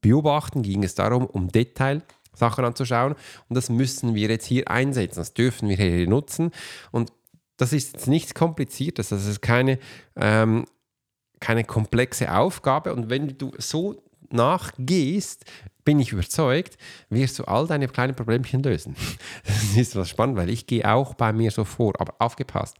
Beobachten 0.00 0.62
ging 0.62 0.82
es 0.82 0.94
darum, 0.94 1.26
um 1.26 1.48
Detail 1.48 2.02
Sachen 2.34 2.64
anzuschauen. 2.64 3.14
Und 3.48 3.56
das 3.56 3.68
müssen 3.68 4.14
wir 4.14 4.28
jetzt 4.28 4.46
hier 4.46 4.68
einsetzen. 4.68 5.20
Das 5.20 5.34
dürfen 5.34 5.68
wir 5.68 5.76
hier 5.76 6.08
nutzen. 6.08 6.50
Und 6.90 7.12
das 7.56 7.72
ist 7.72 7.92
jetzt 7.92 8.06
nichts 8.06 8.34
Kompliziertes. 8.34 9.10
Das 9.10 9.26
ist 9.26 9.42
keine, 9.42 9.78
ähm, 10.16 10.64
keine 11.38 11.64
komplexe 11.64 12.34
Aufgabe. 12.34 12.94
Und 12.94 13.10
wenn 13.10 13.36
du 13.36 13.52
so 13.58 14.02
nachgehst, 14.32 15.44
bin 15.84 15.98
ich 15.98 16.12
überzeugt, 16.12 16.76
wirst 17.08 17.38
du 17.38 17.44
all 17.44 17.66
deine 17.66 17.88
kleinen 17.88 18.14
Problemchen 18.14 18.62
lösen. 18.62 18.94
Das 19.44 19.76
ist 19.76 19.96
was 19.96 20.08
spannend, 20.08 20.36
weil 20.36 20.50
ich 20.50 20.66
gehe 20.66 20.90
auch 20.90 21.14
bei 21.14 21.32
mir 21.32 21.50
so 21.50 21.64
vor. 21.64 21.94
Aber 21.98 22.14
aufgepasst, 22.18 22.76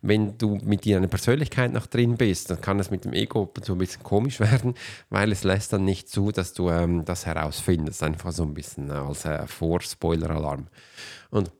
wenn 0.00 0.36
du 0.38 0.58
mit 0.64 0.84
dir 0.84 0.96
eine 0.96 1.08
Persönlichkeit 1.08 1.72
noch 1.72 1.86
drin 1.86 2.16
bist, 2.16 2.50
dann 2.50 2.60
kann 2.60 2.80
es 2.80 2.90
mit 2.90 3.04
dem 3.04 3.12
Ego 3.12 3.52
so 3.62 3.72
ein 3.74 3.78
bisschen 3.78 4.02
komisch 4.02 4.40
werden, 4.40 4.74
weil 5.10 5.32
es 5.32 5.44
lässt 5.44 5.72
dann 5.72 5.84
nicht 5.84 6.08
zu, 6.08 6.32
dass 6.32 6.52
du 6.52 6.70
ähm, 6.70 7.04
das 7.04 7.26
herausfindest. 7.26 8.02
Einfach 8.02 8.32
so 8.32 8.42
ein 8.42 8.54
bisschen 8.54 8.90
als 8.90 9.24
äh, 9.24 9.46
Vorspoiler-Alarm. 9.46 10.66
Und 11.30 11.52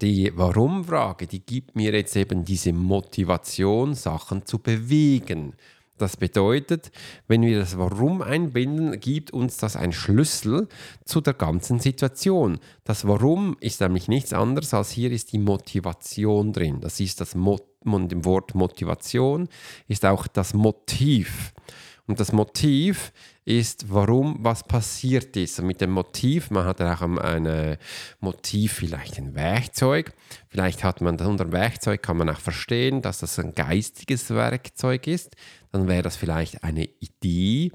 die 0.00 0.30
Warum-Frage, 0.36 1.26
die 1.26 1.44
gibt 1.44 1.74
mir 1.74 1.92
jetzt 1.92 2.16
eben 2.16 2.44
diese 2.44 2.72
Motivation, 2.72 3.94
Sachen 3.94 4.44
zu 4.44 4.58
bewegen. 4.58 5.54
Das 5.98 6.16
bedeutet, 6.16 6.90
wenn 7.26 7.42
wir 7.42 7.58
das 7.58 7.78
Warum 7.78 8.20
einbinden, 8.20 9.00
gibt 9.00 9.30
uns 9.32 9.56
das 9.56 9.76
ein 9.76 9.92
Schlüssel 9.92 10.68
zu 11.04 11.20
der 11.20 11.34
ganzen 11.34 11.80
Situation. 11.80 12.58
Das 12.84 13.06
Warum 13.06 13.56
ist 13.60 13.80
nämlich 13.80 14.08
nichts 14.08 14.32
anderes 14.32 14.74
als 14.74 14.90
hier 14.90 15.10
ist 15.10 15.32
die 15.32 15.38
Motivation 15.38 16.52
drin. 16.52 16.80
Das 16.80 17.00
ist 17.00 17.20
das 17.20 17.34
Mo 17.34 17.58
dem 17.84 18.24
Wort 18.24 18.56
Motivation 18.56 19.48
ist 19.86 20.04
auch 20.04 20.26
das 20.26 20.54
Motiv. 20.54 21.52
Und 22.08 22.18
das 22.18 22.32
Motiv 22.32 23.12
ist, 23.46 23.92
warum 23.92 24.36
was 24.40 24.64
passiert 24.64 25.36
ist. 25.36 25.58
Und 25.60 25.66
mit 25.66 25.80
dem 25.80 25.92
Motiv, 25.92 26.50
man 26.50 26.66
hat 26.66 26.82
auch 26.82 27.00
ein 27.00 27.78
Motiv, 28.20 28.72
vielleicht 28.72 29.16
ein 29.16 29.34
Werkzeug. 29.34 30.12
Vielleicht 30.48 30.84
hat 30.84 31.00
man 31.00 31.18
unter 31.20 31.44
dem 31.44 31.52
Werkzeug, 31.52 32.02
kann 32.02 32.18
man 32.18 32.28
auch 32.28 32.40
verstehen, 32.40 33.00
dass 33.00 33.20
das 33.20 33.38
ein 33.38 33.54
geistiges 33.54 34.30
Werkzeug 34.30 35.06
ist 35.06 35.36
dann 35.76 35.88
wäre 35.88 36.02
das 36.02 36.16
vielleicht 36.16 36.62
eine 36.64 36.84
Idee, 36.84 37.70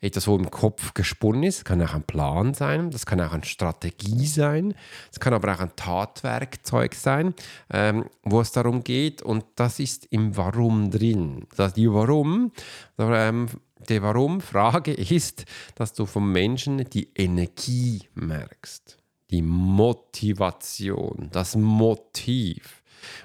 etwas, 0.00 0.26
wo 0.28 0.36
im 0.36 0.50
Kopf 0.50 0.94
gesponnen 0.94 1.42
ist. 1.42 1.58
Das 1.58 1.64
kann 1.64 1.82
auch 1.82 1.94
ein 1.94 2.04
Plan 2.04 2.54
sein, 2.54 2.90
das 2.90 3.06
kann 3.06 3.20
auch 3.20 3.32
eine 3.32 3.44
Strategie 3.44 4.26
sein, 4.26 4.74
es 5.10 5.20
kann 5.20 5.34
aber 5.34 5.54
auch 5.54 5.60
ein 5.60 5.74
Tatwerkzeug 5.76 6.94
sein, 6.94 7.34
ähm, 7.72 8.06
wo 8.22 8.40
es 8.40 8.52
darum 8.52 8.84
geht. 8.84 9.22
Und 9.22 9.44
das 9.56 9.80
ist 9.80 10.06
im 10.06 10.36
Warum 10.36 10.90
drin. 10.90 11.46
Das, 11.56 11.74
die 11.74 11.90
Warum, 11.90 12.52
ähm, 12.98 13.48
die 13.88 14.02
Warum-Frage 14.02 14.92
ist, 14.92 15.44
dass 15.74 15.92
du 15.92 16.06
vom 16.06 16.30
Menschen 16.32 16.88
die 16.90 17.08
Energie 17.14 18.02
merkst, 18.14 18.98
die 19.30 19.42
Motivation, 19.42 21.28
das 21.32 21.56
Motiv. 21.56 22.82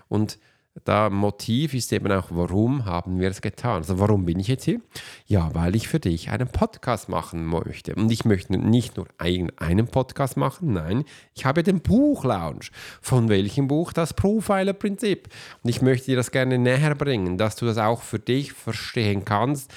Und 0.08 0.38
da 0.84 1.10
Motiv 1.10 1.74
ist 1.74 1.94
eben 1.94 2.12
auch, 2.12 2.28
warum 2.32 2.84
haben 2.86 3.20
wir 3.20 3.30
es 3.30 3.42
getan? 3.42 3.78
Also 3.78 3.98
warum 3.98 4.26
bin 4.26 4.40
ich 4.40 4.50
jetzt 4.50 4.66
hier? 4.66 4.82
Ja, 5.26 5.50
weil 5.54 5.74
ich 5.76 5.88
für 5.88 6.02
dich 6.02 6.32
einen 6.32 6.50
Podcast 6.50 7.08
machen 7.08 7.46
möchte. 7.46 7.96
Und 7.96 8.12
ich 8.12 8.26
möchte 8.26 8.58
nicht 8.58 8.98
nur 8.98 9.08
einen 9.18 9.88
Podcast 9.88 10.36
machen, 10.36 10.74
nein, 10.74 11.06
ich 11.34 11.46
habe 11.46 11.64
den 11.64 11.80
Buchlaunch. 11.80 12.72
Von 13.02 13.30
welchem 13.30 13.70
Buch? 13.70 13.94
Das 13.94 14.14
Profiler-Prinzip. 14.14 15.30
Und 15.64 15.70
ich 15.70 15.82
möchte 15.82 16.08
dir 16.08 16.18
das 16.18 16.32
gerne 16.32 16.58
näher 16.58 16.96
bringen, 16.96 17.38
dass 17.38 17.56
du 17.56 17.66
das 17.66 17.78
auch 17.78 18.02
für 18.02 18.20
dich 18.20 18.52
verstehen 18.52 19.24
kannst, 19.24 19.72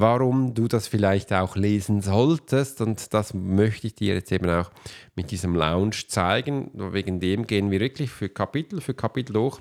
warum 0.00 0.54
du 0.54 0.68
das 0.68 0.86
vielleicht 0.88 1.32
auch 1.32 1.56
lesen 1.56 2.02
solltest. 2.02 2.80
Und 2.80 3.12
das 3.14 3.34
möchte 3.34 3.86
ich 3.86 3.94
dir 3.94 4.14
jetzt 4.14 4.32
eben 4.32 4.48
auch 4.48 4.70
mit 5.14 5.30
diesem 5.30 5.54
Lounge 5.54 5.96
zeigen. 6.08 6.70
Wegen 6.74 7.20
dem 7.20 7.46
gehen 7.46 7.70
wir 7.70 7.80
wirklich 7.80 8.10
für 8.10 8.28
Kapitel 8.28 8.80
für 8.80 8.94
Kapitel 8.94 9.32
durch 9.32 9.60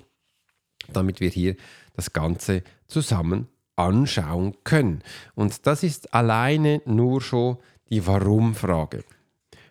damit 0.94 1.20
wir 1.20 1.30
hier 1.30 1.56
das 1.94 2.13
Ganze 2.13 2.63
zusammen 2.88 3.48
anschauen 3.75 4.56
können. 4.63 5.04
Und 5.34 5.68
das 5.68 5.84
ist 5.84 6.13
alleine 6.13 6.82
nur 6.86 7.22
schon 7.22 7.58
die 7.89 8.06
Warum-Frage. 8.06 9.04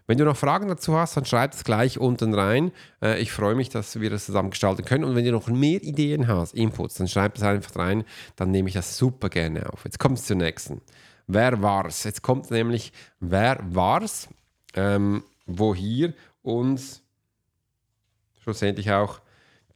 Wenn 0.07 0.19
du 0.19 0.25
noch 0.25 0.37
Fragen 0.37 0.69
dazu 0.69 0.97
hast, 0.97 1.17
dann 1.17 1.25
schreib 1.25 1.55
es 1.55 1.65
gleich 1.65 1.99
unten 1.99 2.35
rein. 2.35 2.73
Äh, 3.03 3.21
ich 3.21 3.33
freue 3.33 3.55
mich, 3.55 3.71
dass 3.71 4.01
wir 4.01 4.11
das 4.11 4.27
zusammen 4.27 4.51
gestalten 4.51 4.85
können. 4.85 5.05
Und 5.05 5.15
wenn 5.15 5.25
du 5.25 5.33
noch 5.33 5.49
mehr 5.49 5.83
Ideen 5.83 6.29
hast, 6.29 6.55
Inputs, 6.55 6.95
dann 6.95 7.09
schreib 7.09 7.37
es 7.37 7.43
einfach 7.43 7.77
rein. 7.77 8.05
Dann 8.37 8.51
nehme 8.51 8.69
ich 8.69 8.75
das 8.75 8.99
super 8.99 9.31
gerne 9.31 9.73
auf. 9.73 9.85
Jetzt 9.85 9.99
kommt 9.99 10.19
es 10.19 10.27
zur 10.27 10.37
nächsten. 10.37 10.83
Wer 11.27 11.63
war's? 11.63 12.05
Jetzt 12.05 12.21
kommt 12.21 12.51
nämlich, 12.51 12.93
wer 13.19 13.59
war's, 13.63 14.29
ähm, 14.75 15.25
wo 15.47 15.75
hier 15.75 16.13
uns 16.43 17.03
schlussendlich 18.43 18.93
auch 18.93 19.21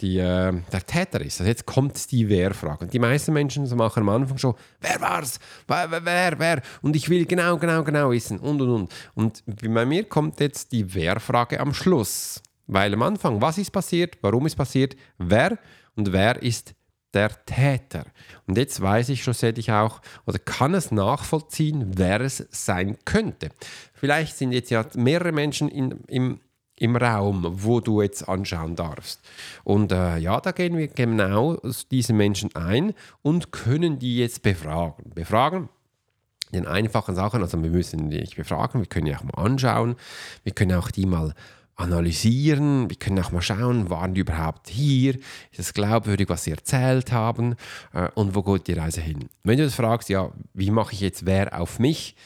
die, 0.01 0.19
äh, 0.19 0.53
der 0.73 0.87
Täter 0.87 1.21
ist. 1.21 1.41
Also 1.41 1.49
jetzt 1.49 1.67
kommt 1.67 2.11
die 2.13 2.29
Wer-Frage. 2.29 2.85
Und 2.85 2.93
die 2.93 2.99
meisten 2.99 3.33
Menschen 3.33 3.67
so 3.67 3.75
machen 3.77 4.01
am 4.01 4.09
Anfang 4.09 4.39
schon, 4.39 4.55
wer 4.81 5.01
war's? 5.01 5.41
Wer, 5.67 6.05
wer, 6.05 6.39
wer? 6.39 6.63
Und 6.83 6.95
ich 6.95 7.09
will 7.09 7.27
genau, 7.27 7.57
genau, 7.57 7.83
genau 7.83 8.11
wissen 8.11 8.39
und 8.39 8.61
und 8.63 8.71
und. 8.71 8.93
Und 9.15 9.43
bei 9.47 9.85
mir 9.85 10.05
kommt 10.05 10.41
jetzt 10.41 10.73
die 10.73 10.95
Wer-Frage 10.95 11.59
am 11.59 11.75
Schluss. 11.75 12.41
Weil 12.69 12.93
am 12.95 13.03
Anfang, 13.03 13.41
was 13.41 13.59
ist 13.59 13.71
passiert? 13.71 14.19
Warum 14.21 14.47
ist 14.47 14.57
passiert? 14.57 14.95
Wer? 15.17 15.59
Und 15.97 16.13
wer 16.13 16.41
ist 16.43 16.75
der 17.15 17.31
Täter? 17.47 18.05
Und 18.47 18.59
jetzt 18.59 18.81
weiß 18.81 19.09
ich 19.09 19.23
schlussendlich 19.23 19.73
auch 19.73 20.01
oder 20.27 20.39
kann 20.39 20.75
es 20.75 20.93
nachvollziehen, 20.93 21.93
wer 21.97 22.21
es 22.21 22.47
sein 22.51 22.99
könnte. 23.05 23.49
Vielleicht 23.95 24.37
sind 24.37 24.53
jetzt 24.53 24.71
ja 24.71 24.85
mehrere 24.95 25.33
Menschen 25.33 25.69
in, 25.69 26.03
im 26.07 26.41
im 26.81 26.97
Raum, 26.97 27.47
wo 27.51 27.81
du 27.81 28.03
jetzt 28.03 28.29
anschauen 28.29 28.77
darfst. 28.77 29.21
Und 29.65 29.93
äh, 29.93 30.19
ja, 30.19 30.41
da 30.41 30.53
gehen 30.53 30.77
wir 30.77 30.89
genau 30.89 31.59
diese 31.91 32.13
Menschen 32.13 32.55
ein 32.55 32.95
und 33.23 33.53
können 33.53 33.99
die 33.99 34.19
jetzt 34.19 34.43
befragen. 34.43 35.11
Befragen 35.15 35.69
den 36.53 36.67
einfachen 36.67 37.15
Sachen, 37.15 37.43
also 37.43 37.63
wir 37.63 37.71
müssen 37.71 38.11
die 38.11 38.21
nicht 38.21 38.37
befragen, 38.37 38.81
wir 38.81 38.87
können 38.87 39.07
die 39.07 39.15
auch 39.15 39.23
mal 39.23 39.43
anschauen, 39.43 39.97
wir 40.45 40.53
können 40.53 40.79
auch 40.79 40.91
die 40.91 41.07
mal 41.07 41.35
analysieren, 41.77 42.91
wir 42.91 42.97
können 42.97 43.21
auch 43.21 43.31
mal 43.31 43.43
schauen, 43.43 43.89
waren 43.89 44.15
die 44.15 44.23
überhaupt 44.23 44.69
hier, 44.69 45.15
ist 45.53 45.61
es 45.61 45.75
glaubwürdig, 45.75 46.29
was 46.29 46.45
sie 46.45 46.51
erzählt 46.51 47.13
haben 47.13 47.55
äh, 47.93 48.09
und 48.15 48.35
wo 48.35 48.43
geht 48.43 48.67
die 48.67 48.73
Reise 48.73 49.01
hin. 49.01 49.29
Wenn 49.45 49.59
du 49.59 49.65
das 49.65 49.75
fragst, 49.75 50.09
ja, 50.09 50.31
wie 50.55 50.71
mache 50.71 50.93
ich 50.93 51.01
jetzt 51.01 51.25
wer 51.25 51.59
auf 51.61 51.79
mich, 51.79 52.17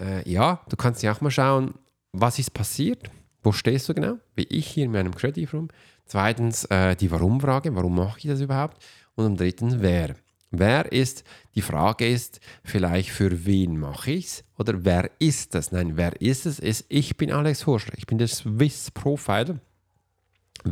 äh, 0.00 0.28
ja, 0.28 0.60
du 0.68 0.76
kannst 0.76 1.02
ja 1.02 1.12
auch 1.12 1.20
mal 1.20 1.30
schauen, 1.30 1.74
was 2.12 2.38
ist 2.38 2.52
passiert, 2.52 3.10
wo 3.46 3.52
stehst 3.52 3.88
du 3.88 3.94
genau? 3.94 4.18
Wie 4.34 4.42
ich 4.42 4.66
hier 4.66 4.86
in 4.86 4.90
meinem 4.90 5.14
Credit 5.14 5.52
Room. 5.54 5.68
Zweitens 6.04 6.64
äh, 6.64 6.96
die 6.96 7.12
Warum-Frage, 7.12 7.76
warum 7.76 7.94
mache 7.94 8.18
ich 8.18 8.26
das 8.26 8.40
überhaupt? 8.40 8.84
Und 9.14 9.24
am 9.24 9.36
dritten, 9.36 9.80
wer. 9.82 10.16
Wer 10.50 10.90
ist, 10.90 11.22
die 11.54 11.62
Frage 11.62 12.08
ist 12.08 12.40
vielleicht, 12.64 13.10
für 13.10 13.46
wen 13.46 13.78
mache 13.78 14.10
ich 14.10 14.26
es? 14.26 14.44
Oder 14.58 14.84
wer 14.84 15.10
ist 15.20 15.54
das? 15.54 15.70
Nein, 15.70 15.96
wer 15.96 16.20
ist 16.20 16.44
es? 16.44 16.58
Ist, 16.58 16.86
ich 16.88 17.16
bin 17.16 17.30
Alex 17.30 17.66
Horschler, 17.66 17.94
ich 17.96 18.06
bin 18.06 18.18
der 18.18 18.26
Swiss 18.26 18.90
Profiler 18.90 19.60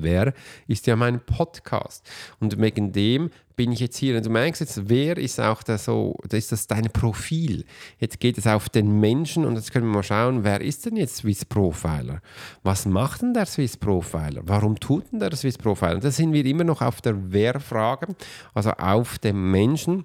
Wer 0.03 0.35
ist 0.67 0.87
ja 0.87 0.97
mein 0.97 1.25
Podcast. 1.25 2.09
Und 2.41 2.61
wegen 2.61 2.93
dem 2.93 3.31
bin 3.57 3.73
ich 3.73 3.81
jetzt 3.81 3.97
hier. 3.97 4.17
Und 4.17 4.27
du 4.27 4.31
merkst 4.31 4.61
jetzt, 4.61 4.89
wer 4.89 5.17
ist 5.17 5.41
auch 5.41 5.63
da 5.63 5.79
so, 5.79 6.17
ist 6.31 6.53
das 6.53 6.67
dein 6.67 6.85
Profil. 6.93 7.65
Jetzt 7.99 8.21
geht 8.21 8.39
es 8.39 8.47
auf 8.47 8.69
den 8.69 9.01
Menschen 9.01 9.45
und 9.45 9.57
jetzt 9.57 9.73
können 9.73 9.87
wir 9.87 9.95
mal 9.95 10.03
schauen, 10.03 10.45
wer 10.45 10.61
ist 10.61 10.87
denn 10.87 10.97
jetzt 10.97 11.17
Swiss 11.17 11.45
Profiler? 11.45 12.21
Was 12.63 12.87
macht 12.87 13.23
denn 13.23 13.35
der 13.35 13.47
Swiss 13.47 13.77
Profiler? 13.77 14.43
Warum 14.45 14.79
tut 14.79 15.13
denn 15.13 15.21
der 15.21 15.35
Swiss 15.37 15.59
Profiler? 15.59 16.01
Da 16.01 16.11
sind 16.11 16.33
wir 16.33 16.45
immer 16.45 16.65
noch 16.65 16.83
auf 16.83 17.01
der 17.01 17.33
Wer-Frage, 17.33 18.15
also 18.55 18.71
auf 18.73 19.19
dem 19.19 19.51
Menschen. 19.51 20.05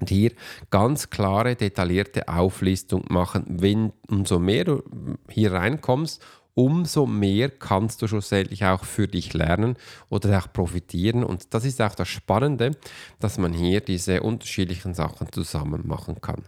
Und 0.00 0.10
hier 0.10 0.32
ganz 0.70 1.08
klare, 1.08 1.54
detaillierte 1.54 2.28
Auflistung 2.28 3.04
machen. 3.08 3.44
Wenn 3.48 3.92
umso 4.08 4.40
mehr 4.40 4.64
du 4.64 4.82
hier 5.28 5.52
reinkommst, 5.52 6.20
umso 6.54 7.06
mehr 7.06 7.50
kannst 7.50 8.00
du 8.00 8.06
schlussendlich 8.06 8.64
auch 8.64 8.84
für 8.84 9.08
dich 9.08 9.34
lernen 9.34 9.76
oder 10.08 10.38
auch 10.38 10.52
profitieren. 10.52 11.24
Und 11.24 11.52
das 11.52 11.64
ist 11.64 11.82
auch 11.82 11.94
das 11.94 12.08
Spannende, 12.08 12.72
dass 13.18 13.38
man 13.38 13.52
hier 13.52 13.80
diese 13.80 14.22
unterschiedlichen 14.22 14.94
Sachen 14.94 15.30
zusammen 15.32 15.86
machen 15.86 16.20
kann. 16.20 16.44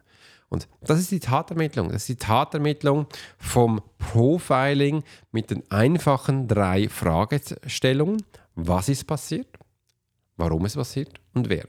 Und 0.48 0.68
das 0.80 1.00
ist 1.00 1.10
die 1.10 1.20
Tatermittlung. 1.20 1.88
Das 1.88 2.02
ist 2.02 2.08
die 2.08 2.16
Tatermittlung 2.16 3.06
vom 3.36 3.80
Profiling 3.98 5.02
mit 5.32 5.50
den 5.50 5.68
einfachen 5.70 6.46
drei 6.46 6.88
Fragestellungen. 6.88 8.22
Was 8.54 8.88
ist 8.88 9.06
passiert? 9.06 9.48
Warum 10.36 10.64
ist 10.66 10.76
passiert? 10.76 11.20
Und 11.34 11.48
wer? 11.48 11.66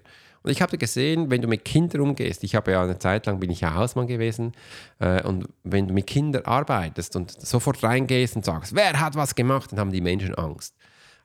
Ich 0.49 0.61
habe 0.61 0.77
gesehen, 0.77 1.29
wenn 1.29 1.41
du 1.41 1.47
mit 1.47 1.65
Kindern 1.65 2.01
umgehst, 2.01 2.43
ich 2.43 2.55
habe 2.55 2.71
ja 2.71 2.83
eine 2.83 2.99
Zeit 2.99 3.25
lang, 3.25 3.39
bin 3.39 3.49
ich 3.49 3.61
ja 3.61 3.73
Hausmann 3.73 4.07
gewesen, 4.07 4.53
äh, 4.99 5.21
und 5.23 5.47
wenn 5.63 5.87
du 5.87 5.93
mit 5.93 6.07
Kindern 6.07 6.45
arbeitest 6.45 7.15
und 7.15 7.31
sofort 7.31 7.83
reingehst 7.83 8.35
und 8.35 8.45
sagst, 8.45 8.75
wer 8.75 8.99
hat 8.99 9.15
was 9.15 9.35
gemacht, 9.35 9.71
dann 9.71 9.79
haben 9.79 9.91
die 9.91 10.01
Menschen 10.01 10.35
Angst. 10.35 10.75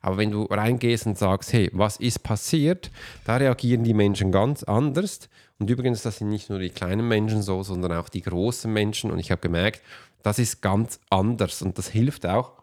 Aber 0.01 0.17
wenn 0.17 0.31
du 0.31 0.43
reingehst 0.43 1.07
und 1.07 1.17
sagst, 1.17 1.53
hey, 1.53 1.69
was 1.73 1.97
ist 1.97 2.23
passiert, 2.23 2.91
da 3.23 3.37
reagieren 3.37 3.85
die 3.85 3.93
Menschen 3.93 4.33
ganz 4.33 4.61
anders. 4.63 5.29
Und 5.59 5.69
übrigens, 5.69 6.01
das 6.01 6.17
sind 6.17 6.27
nicht 6.27 6.49
nur 6.49 6.59
die 6.59 6.71
kleinen 6.71 7.07
Menschen 7.07 7.41
so, 7.41 7.63
sondern 7.63 7.93
auch 7.93 8.09
die 8.09 8.21
großen 8.21 8.71
Menschen. 8.71 9.11
Und 9.11 9.19
ich 9.19 9.31
habe 9.31 9.39
gemerkt, 9.39 9.81
das 10.21 10.39
ist 10.39 10.61
ganz 10.61 10.99
anders 11.09 11.61
und 11.61 11.77
das 11.77 11.87
hilft 11.87 12.25
auch, 12.25 12.62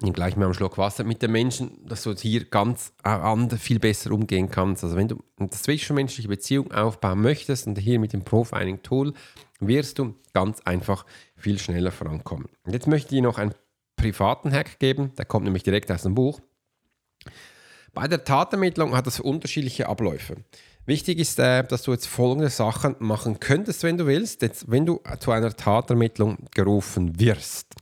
gleich 0.00 0.36
mal 0.36 0.46
am 0.46 0.54
Schluck 0.54 0.78
Wasser 0.78 1.04
mit 1.04 1.20
den 1.22 1.32
Menschen, 1.32 1.86
dass 1.86 2.02
du 2.02 2.14
hier 2.14 2.44
ganz 2.44 2.92
anders, 3.02 3.60
viel 3.60 3.78
besser 3.78 4.12
umgehen 4.12 4.50
kannst. 4.50 4.82
Also 4.82 4.96
wenn 4.96 5.08
du 5.08 5.22
eine 5.38 5.50
zwischenmenschliche 5.50 6.28
Beziehung 6.28 6.72
aufbauen 6.72 7.20
möchtest 7.20 7.66
und 7.66 7.78
hier 7.78 7.98
mit 7.98 8.12
dem 8.12 8.22
Profiling 8.22 8.82
Tool 8.82 9.12
wirst 9.60 9.98
du 9.98 10.14
ganz 10.32 10.60
einfach 10.62 11.04
viel 11.36 11.58
schneller 11.58 11.92
vorankommen. 11.92 12.48
Und 12.64 12.72
jetzt 12.72 12.86
möchte 12.86 13.14
ich 13.14 13.20
noch 13.20 13.38
einen 13.38 13.54
privaten 13.96 14.50
Hack 14.52 14.78
geben, 14.78 15.12
der 15.18 15.26
kommt 15.26 15.44
nämlich 15.44 15.62
direkt 15.62 15.92
aus 15.92 16.02
dem 16.02 16.14
Buch. 16.14 16.40
Bei 17.92 18.08
der 18.08 18.24
Tatermittlung 18.24 18.96
hat 18.96 19.06
es 19.06 19.20
unterschiedliche 19.20 19.88
Abläufe. 19.88 20.36
Wichtig 20.86 21.18
ist, 21.18 21.38
äh, 21.38 21.62
dass 21.64 21.82
du 21.82 21.92
jetzt 21.92 22.06
folgende 22.06 22.48
Sachen 22.48 22.96
machen 23.00 23.38
könntest, 23.38 23.82
wenn 23.82 23.98
du 23.98 24.06
willst, 24.06 24.42
jetzt, 24.42 24.70
wenn 24.70 24.86
du 24.86 25.00
zu 25.18 25.30
einer 25.30 25.54
Tatermittlung 25.54 26.38
gerufen 26.54 27.20
wirst. 27.20 27.74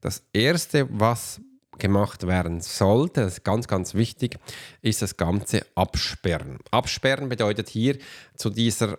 Das 0.00 0.22
Erste, 0.32 0.86
was 0.90 1.40
gemacht 1.78 2.26
werden 2.26 2.60
sollte, 2.60 3.22
das 3.22 3.34
ist 3.34 3.44
ganz, 3.44 3.68
ganz 3.68 3.94
wichtig, 3.94 4.38
ist 4.82 5.02
das 5.02 5.16
Ganze 5.16 5.64
absperren. 5.74 6.58
Absperren 6.70 7.28
bedeutet 7.28 7.68
hier 7.68 7.98
zu 8.36 8.50
dieser 8.50 8.98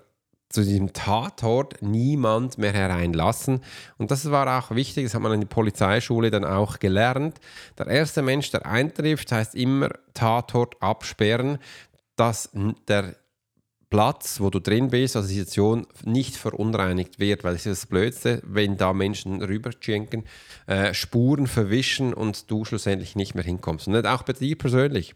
zu 0.49 0.63
diesem 0.63 0.93
Tatort 0.93 1.81
niemand 1.81 2.57
mehr 2.57 2.73
hereinlassen. 2.73 3.61
Und 3.97 4.09
das 4.09 4.31
war 4.31 4.59
auch 4.59 4.71
wichtig, 4.75 5.03
das 5.05 5.13
hat 5.13 5.21
man 5.21 5.33
in 5.33 5.41
der 5.41 5.47
Polizeischule 5.47 6.31
dann 6.31 6.43
auch 6.43 6.79
gelernt. 6.79 7.39
Der 7.77 7.87
erste 7.87 8.23
Mensch, 8.23 8.49
der 8.49 8.65
eintrifft, 8.65 9.31
heißt 9.31 9.53
immer 9.53 9.89
Tatort 10.15 10.81
absperren, 10.81 11.59
dass 12.15 12.49
der 12.87 13.15
Platz, 13.89 14.39
wo 14.39 14.51
du 14.51 14.59
drin 14.59 14.89
bist, 14.89 15.15
also 15.15 15.27
die 15.27 15.35
Situation 15.35 15.87
nicht 16.03 16.35
verunreinigt 16.35 17.19
wird, 17.19 17.43
weil 17.43 17.55
es 17.55 17.65
ist 17.65 17.83
das 17.83 17.89
Blödste, 17.89 18.41
wenn 18.45 18.77
da 18.77 18.93
Menschen 18.93 19.41
rüberschenken, 19.41 20.25
äh, 20.67 20.93
Spuren 20.93 21.47
verwischen 21.47 22.13
und 22.13 22.51
du 22.51 22.65
schlussendlich 22.65 23.15
nicht 23.15 23.33
mehr 23.33 23.43
hinkommst. 23.43 23.87
Und 23.87 24.05
auch 24.05 24.21
bei 24.23 24.33
dir 24.33 24.55
persönlich. 24.55 25.15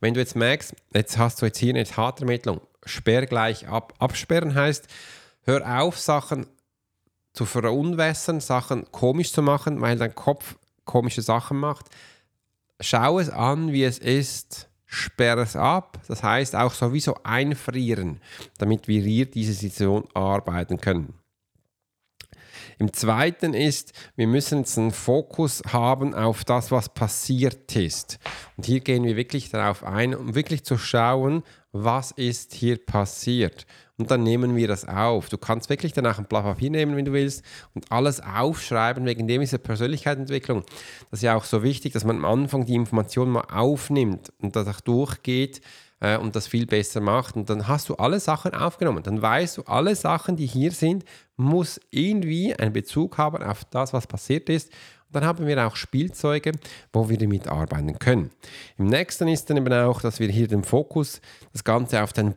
Wenn 0.00 0.14
du 0.14 0.20
jetzt 0.20 0.36
merkst, 0.36 0.74
jetzt 0.94 1.18
hast 1.18 1.42
du 1.42 1.46
jetzt 1.46 1.58
hier 1.58 1.74
eine 1.74 1.84
Tatermittlung, 1.84 2.60
sperr 2.84 3.26
gleich 3.26 3.66
ab. 3.66 3.94
Absperren 3.98 4.54
heißt, 4.54 4.86
hör 5.42 5.80
auf, 5.80 5.98
Sachen 5.98 6.46
zu 7.32 7.44
verunwässern, 7.44 8.40
Sachen 8.40 8.90
komisch 8.92 9.32
zu 9.32 9.42
machen, 9.42 9.80
weil 9.80 9.96
dein 9.96 10.14
Kopf 10.14 10.56
komische 10.84 11.22
Sachen 11.22 11.58
macht. 11.58 11.86
Schau 12.78 13.18
es 13.18 13.30
an, 13.30 13.72
wie 13.72 13.84
es 13.84 13.98
ist 13.98 14.68
sperre 14.92 15.40
es 15.40 15.56
ab. 15.56 15.98
Das 16.06 16.22
heißt 16.22 16.54
auch 16.54 16.74
sowieso 16.74 17.16
einfrieren, 17.24 18.20
damit 18.58 18.88
wir 18.88 19.00
hier 19.00 19.26
diese 19.26 19.54
Situation 19.54 20.06
arbeiten 20.12 20.78
können. 20.78 21.14
Im 22.82 22.92
zweiten 22.92 23.54
ist, 23.54 23.92
wir 24.16 24.26
müssen 24.26 24.58
jetzt 24.58 24.76
einen 24.76 24.90
Fokus 24.90 25.62
haben 25.72 26.14
auf 26.14 26.42
das, 26.42 26.72
was 26.72 26.88
passiert 26.88 27.76
ist. 27.76 28.18
Und 28.56 28.66
hier 28.66 28.80
gehen 28.80 29.04
wir 29.04 29.14
wirklich 29.14 29.50
darauf 29.50 29.84
ein, 29.84 30.16
um 30.16 30.34
wirklich 30.34 30.64
zu 30.64 30.76
schauen, 30.78 31.44
was 31.70 32.10
ist 32.10 32.54
hier 32.54 32.84
passiert. 32.84 33.66
Und 33.98 34.10
dann 34.10 34.24
nehmen 34.24 34.56
wir 34.56 34.66
das 34.66 34.84
auf. 34.84 35.28
Du 35.28 35.38
kannst 35.38 35.70
wirklich 35.70 35.92
danach 35.92 36.18
ein 36.18 36.24
Blatt 36.24 36.42
Papier 36.42 36.70
nehmen, 36.70 36.96
wenn 36.96 37.04
du 37.04 37.12
willst, 37.12 37.44
und 37.72 37.92
alles 37.92 38.18
aufschreiben, 38.18 39.06
wegen 39.06 39.28
dem 39.28 39.42
ist 39.42 39.56
Persönlichkeitsentwicklung. 39.62 40.64
Das 41.12 41.20
ist 41.20 41.22
ja 41.22 41.36
auch 41.36 41.44
so 41.44 41.62
wichtig, 41.62 41.92
dass 41.92 42.02
man 42.02 42.16
am 42.16 42.24
Anfang 42.24 42.66
die 42.66 42.74
Informationen 42.74 43.30
mal 43.30 43.46
aufnimmt 43.52 44.32
und 44.40 44.56
das 44.56 44.66
auch 44.66 44.80
durchgeht 44.80 45.60
äh, 46.02 46.18
und 46.18 46.36
das 46.36 46.48
viel 46.48 46.66
besser 46.66 47.00
macht. 47.00 47.36
Und 47.36 47.48
dann 47.48 47.68
hast 47.68 47.88
du 47.88 47.94
alle 47.94 48.20
Sachen 48.20 48.52
aufgenommen. 48.54 49.02
Dann 49.02 49.22
weißt 49.22 49.58
du, 49.58 49.62
alle 49.62 49.94
Sachen, 49.94 50.36
die 50.36 50.46
hier 50.46 50.72
sind, 50.72 51.04
muss 51.36 51.80
irgendwie 51.90 52.54
einen 52.54 52.72
Bezug 52.72 53.16
haben 53.16 53.42
auf 53.42 53.64
das, 53.66 53.92
was 53.92 54.06
passiert 54.06 54.48
ist. 54.48 54.70
Und 55.06 55.16
dann 55.16 55.24
haben 55.24 55.46
wir 55.46 55.66
auch 55.66 55.76
Spielzeuge, 55.76 56.52
wo 56.92 57.08
wir 57.08 57.18
damit 57.18 57.46
arbeiten 57.46 57.98
können. 57.98 58.30
Im 58.78 58.86
nächsten 58.86 59.28
ist 59.28 59.48
dann 59.48 59.58
eben 59.58 59.72
auch, 59.72 60.00
dass 60.00 60.18
wir 60.18 60.28
hier 60.28 60.48
den 60.48 60.64
Fokus, 60.64 61.20
das 61.52 61.62
Ganze 61.64 62.02
auf 62.02 62.12
den 62.12 62.34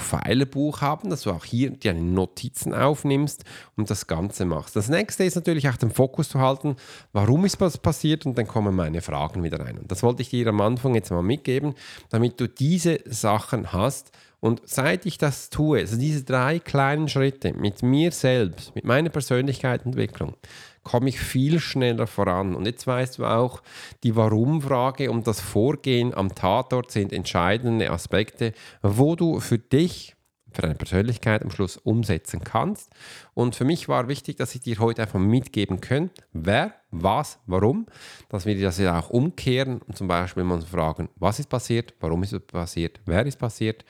Profilebuch 0.00 0.80
haben, 0.80 1.10
dass 1.10 1.22
du 1.22 1.30
auch 1.30 1.44
hier 1.44 1.70
deine 1.70 2.00
Notizen 2.00 2.74
aufnimmst 2.74 3.44
und 3.76 3.90
das 3.90 4.06
Ganze 4.06 4.44
machst. 4.44 4.76
Das 4.76 4.88
nächste 4.88 5.24
ist 5.24 5.34
natürlich 5.34 5.68
auch 5.68 5.76
den 5.76 5.90
Fokus 5.90 6.30
zu 6.30 6.40
halten, 6.40 6.76
warum 7.12 7.44
ist 7.44 7.60
was 7.60 7.78
passiert 7.78 8.26
und 8.26 8.36
dann 8.36 8.46
kommen 8.46 8.74
meine 8.74 9.02
Fragen 9.02 9.42
wieder 9.42 9.60
rein. 9.60 9.78
Und 9.78 9.90
das 9.90 10.02
wollte 10.02 10.22
ich 10.22 10.30
dir 10.30 10.46
am 10.48 10.60
Anfang 10.60 10.94
jetzt 10.94 11.10
mal 11.10 11.22
mitgeben, 11.22 11.74
damit 12.10 12.40
du 12.40 12.48
diese 12.48 13.00
Sachen 13.04 13.72
hast. 13.72 14.12
Und 14.40 14.62
seit 14.64 15.04
ich 15.04 15.18
das 15.18 15.50
tue, 15.50 15.80
also 15.80 15.98
diese 15.98 16.24
drei 16.24 16.58
kleinen 16.60 17.08
Schritte 17.08 17.52
mit 17.52 17.82
mir 17.82 18.10
selbst, 18.10 18.74
mit 18.74 18.84
meiner 18.84 19.10
Persönlichkeitsentwicklung, 19.10 20.34
komme 20.82 21.08
ich 21.08 21.20
viel 21.20 21.60
schneller 21.60 22.06
voran. 22.06 22.54
Und 22.54 22.66
jetzt 22.66 22.86
weißt 22.86 23.18
du 23.18 23.26
auch, 23.26 23.62
die 24.02 24.16
Warum-Frage 24.16 25.10
und 25.10 25.26
das 25.26 25.40
Vorgehen 25.40 26.14
am 26.14 26.34
Tatort 26.34 26.90
sind 26.90 27.12
entscheidende 27.12 27.90
Aspekte, 27.90 28.52
wo 28.82 29.16
du 29.16 29.40
für 29.40 29.58
dich 29.58 30.16
für 30.52 30.62
deine 30.62 30.74
Persönlichkeit 30.74 31.42
am 31.42 31.50
Schluss 31.50 31.76
umsetzen 31.76 32.42
kannst. 32.42 32.90
Und 33.34 33.54
für 33.54 33.64
mich 33.64 33.88
war 33.88 34.08
wichtig, 34.08 34.36
dass 34.36 34.54
ich 34.54 34.60
dir 34.60 34.78
heute 34.78 35.02
einfach 35.02 35.18
mitgeben 35.18 35.80
kann, 35.80 36.10
wer, 36.32 36.74
was, 36.90 37.38
warum, 37.46 37.86
dass 38.28 38.46
wir 38.46 38.60
das 38.60 38.78
ja 38.78 38.98
auch 38.98 39.10
umkehren 39.10 39.80
und 39.86 39.96
zum 39.96 40.08
Beispiel 40.08 40.42
mal 40.42 40.60
fragen, 40.62 41.08
was 41.16 41.38
ist 41.38 41.48
passiert, 41.48 41.94
warum 42.00 42.22
ist 42.22 42.32
es 42.32 42.40
passiert, 42.42 43.00
wer 43.06 43.24
ist 43.24 43.38
passiert, 43.38 43.84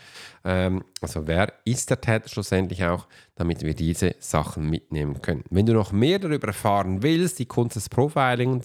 ähm, 0.45 0.85
also 1.01 1.27
wer 1.27 1.53
ist 1.65 1.89
der 1.89 2.01
Täter 2.01 2.29
schlussendlich 2.29 2.85
auch, 2.85 3.07
damit 3.37 3.63
wir 3.63 3.75
diese 3.75 4.15
Sachen 4.19 4.69
mitnehmen 4.69 5.23
können. 5.23 5.45
Wenn 5.49 5.65
du 5.65 5.73
noch 5.73 5.93
mehr 5.93 6.19
darüber 6.19 6.49
erfahren 6.49 7.03
willst, 7.03 7.39
die 7.39 7.47
Kunst 7.47 7.77
des 7.77 7.89
Profiling, 7.89 8.63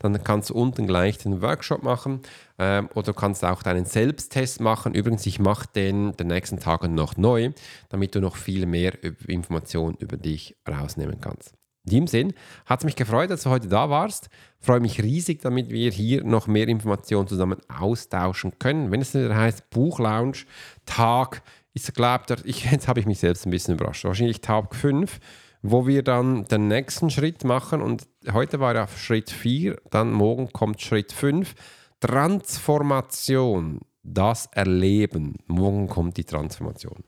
dann 0.00 0.22
kannst 0.22 0.50
du 0.50 0.54
unten 0.54 0.86
gleich 0.86 1.16
den 1.16 1.40
Workshop 1.40 1.82
machen 1.82 2.20
ähm, 2.58 2.90
oder 2.94 3.14
kannst 3.14 3.42
auch 3.44 3.62
deinen 3.62 3.86
Selbsttest 3.86 4.60
machen. 4.60 4.94
Übrigens, 4.94 5.24
ich 5.24 5.38
mache 5.38 5.66
den 5.74 6.14
den 6.16 6.26
nächsten 6.26 6.58
Tagen 6.58 6.94
noch 6.94 7.16
neu, 7.16 7.52
damit 7.88 8.14
du 8.14 8.20
noch 8.20 8.36
viel 8.36 8.66
mehr 8.66 8.92
Informationen 9.26 9.96
über 9.96 10.18
dich 10.28 10.56
rausnehmen 10.68 11.20
kannst. 11.20 11.54
In 11.84 11.90
dem 11.90 12.06
Sinn 12.06 12.34
hat 12.66 12.80
es 12.80 12.84
mich 12.84 12.96
gefreut, 12.96 13.30
dass 13.30 13.44
du 13.44 13.50
heute 13.50 13.68
da 13.68 13.88
warst. 13.88 14.28
Freue 14.60 14.80
mich 14.80 15.02
riesig, 15.02 15.40
damit 15.40 15.70
wir 15.70 15.90
hier 15.90 16.22
noch 16.22 16.46
mehr 16.46 16.68
Informationen 16.68 17.26
zusammen 17.26 17.58
austauschen 17.68 18.58
können. 18.58 18.90
Wenn 18.90 19.00
es 19.00 19.14
wieder 19.14 19.34
heißt 19.34 19.70
Buchlounge, 19.70 20.38
Tag, 20.84 21.42
ich 21.72 21.84
glaube, 21.94 22.24
jetzt 22.46 22.88
habe 22.88 23.00
ich 23.00 23.06
mich 23.06 23.20
selbst 23.20 23.46
ein 23.46 23.50
bisschen 23.50 23.74
überrascht. 23.74 24.04
Wahrscheinlich 24.04 24.40
Tag 24.40 24.74
5, 24.74 25.18
wo 25.62 25.86
wir 25.86 26.02
dann 26.02 26.44
den 26.44 26.68
nächsten 26.68 27.10
Schritt 27.10 27.44
machen. 27.44 27.80
Und 27.80 28.06
heute 28.32 28.60
war 28.60 28.74
ja 28.74 28.86
Schritt 28.88 29.30
4, 29.30 29.80
dann 29.90 30.12
morgen 30.12 30.52
kommt 30.52 30.82
Schritt 30.82 31.12
5. 31.12 31.54
Transformation, 32.00 33.80
das 34.02 34.46
Erleben. 34.52 35.36
Morgen 35.46 35.88
kommt 35.88 36.16
die 36.16 36.24
Transformation. 36.24 37.02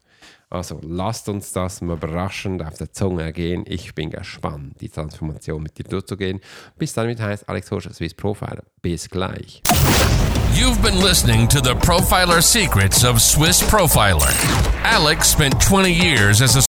Also 0.53 0.81
lasst 0.83 1.29
uns 1.29 1.53
das 1.53 1.81
mal 1.81 1.97
überraschend 1.97 2.61
auf 2.67 2.75
der 2.75 2.93
Zunge 2.93 3.23
ergehen. 3.23 3.63
Ich 3.69 3.95
bin 3.95 4.11
gespannt, 4.11 4.81
die 4.81 4.89
Transformation 4.89 5.63
mit 5.63 5.79
dir 5.79 5.85
durchzugehen. 5.85 6.41
Bis 6.77 6.93
dann 6.93 7.07
mit 7.07 7.21
heißt 7.21 7.49
Alex 7.49 7.71
Horscher, 7.71 7.95
Swiss 7.95 8.15
Profiler. 8.15 8.65
Bis 8.83 9.09
gleich. 9.09 9.63
You've 10.53 10.83
been 10.83 11.01
listening 11.01 11.49
to 11.49 11.61
the 11.63 11.75
Profiler 11.77 12.43
Secrets 12.43 13.05
of 13.05 13.21
Swiss 13.21 13.63
Profiler. 13.63 14.35
Alex 14.83 15.31
spent 15.31 15.55
20 15.63 15.93
years 15.93 16.43
as 16.43 16.57
a 16.57 16.70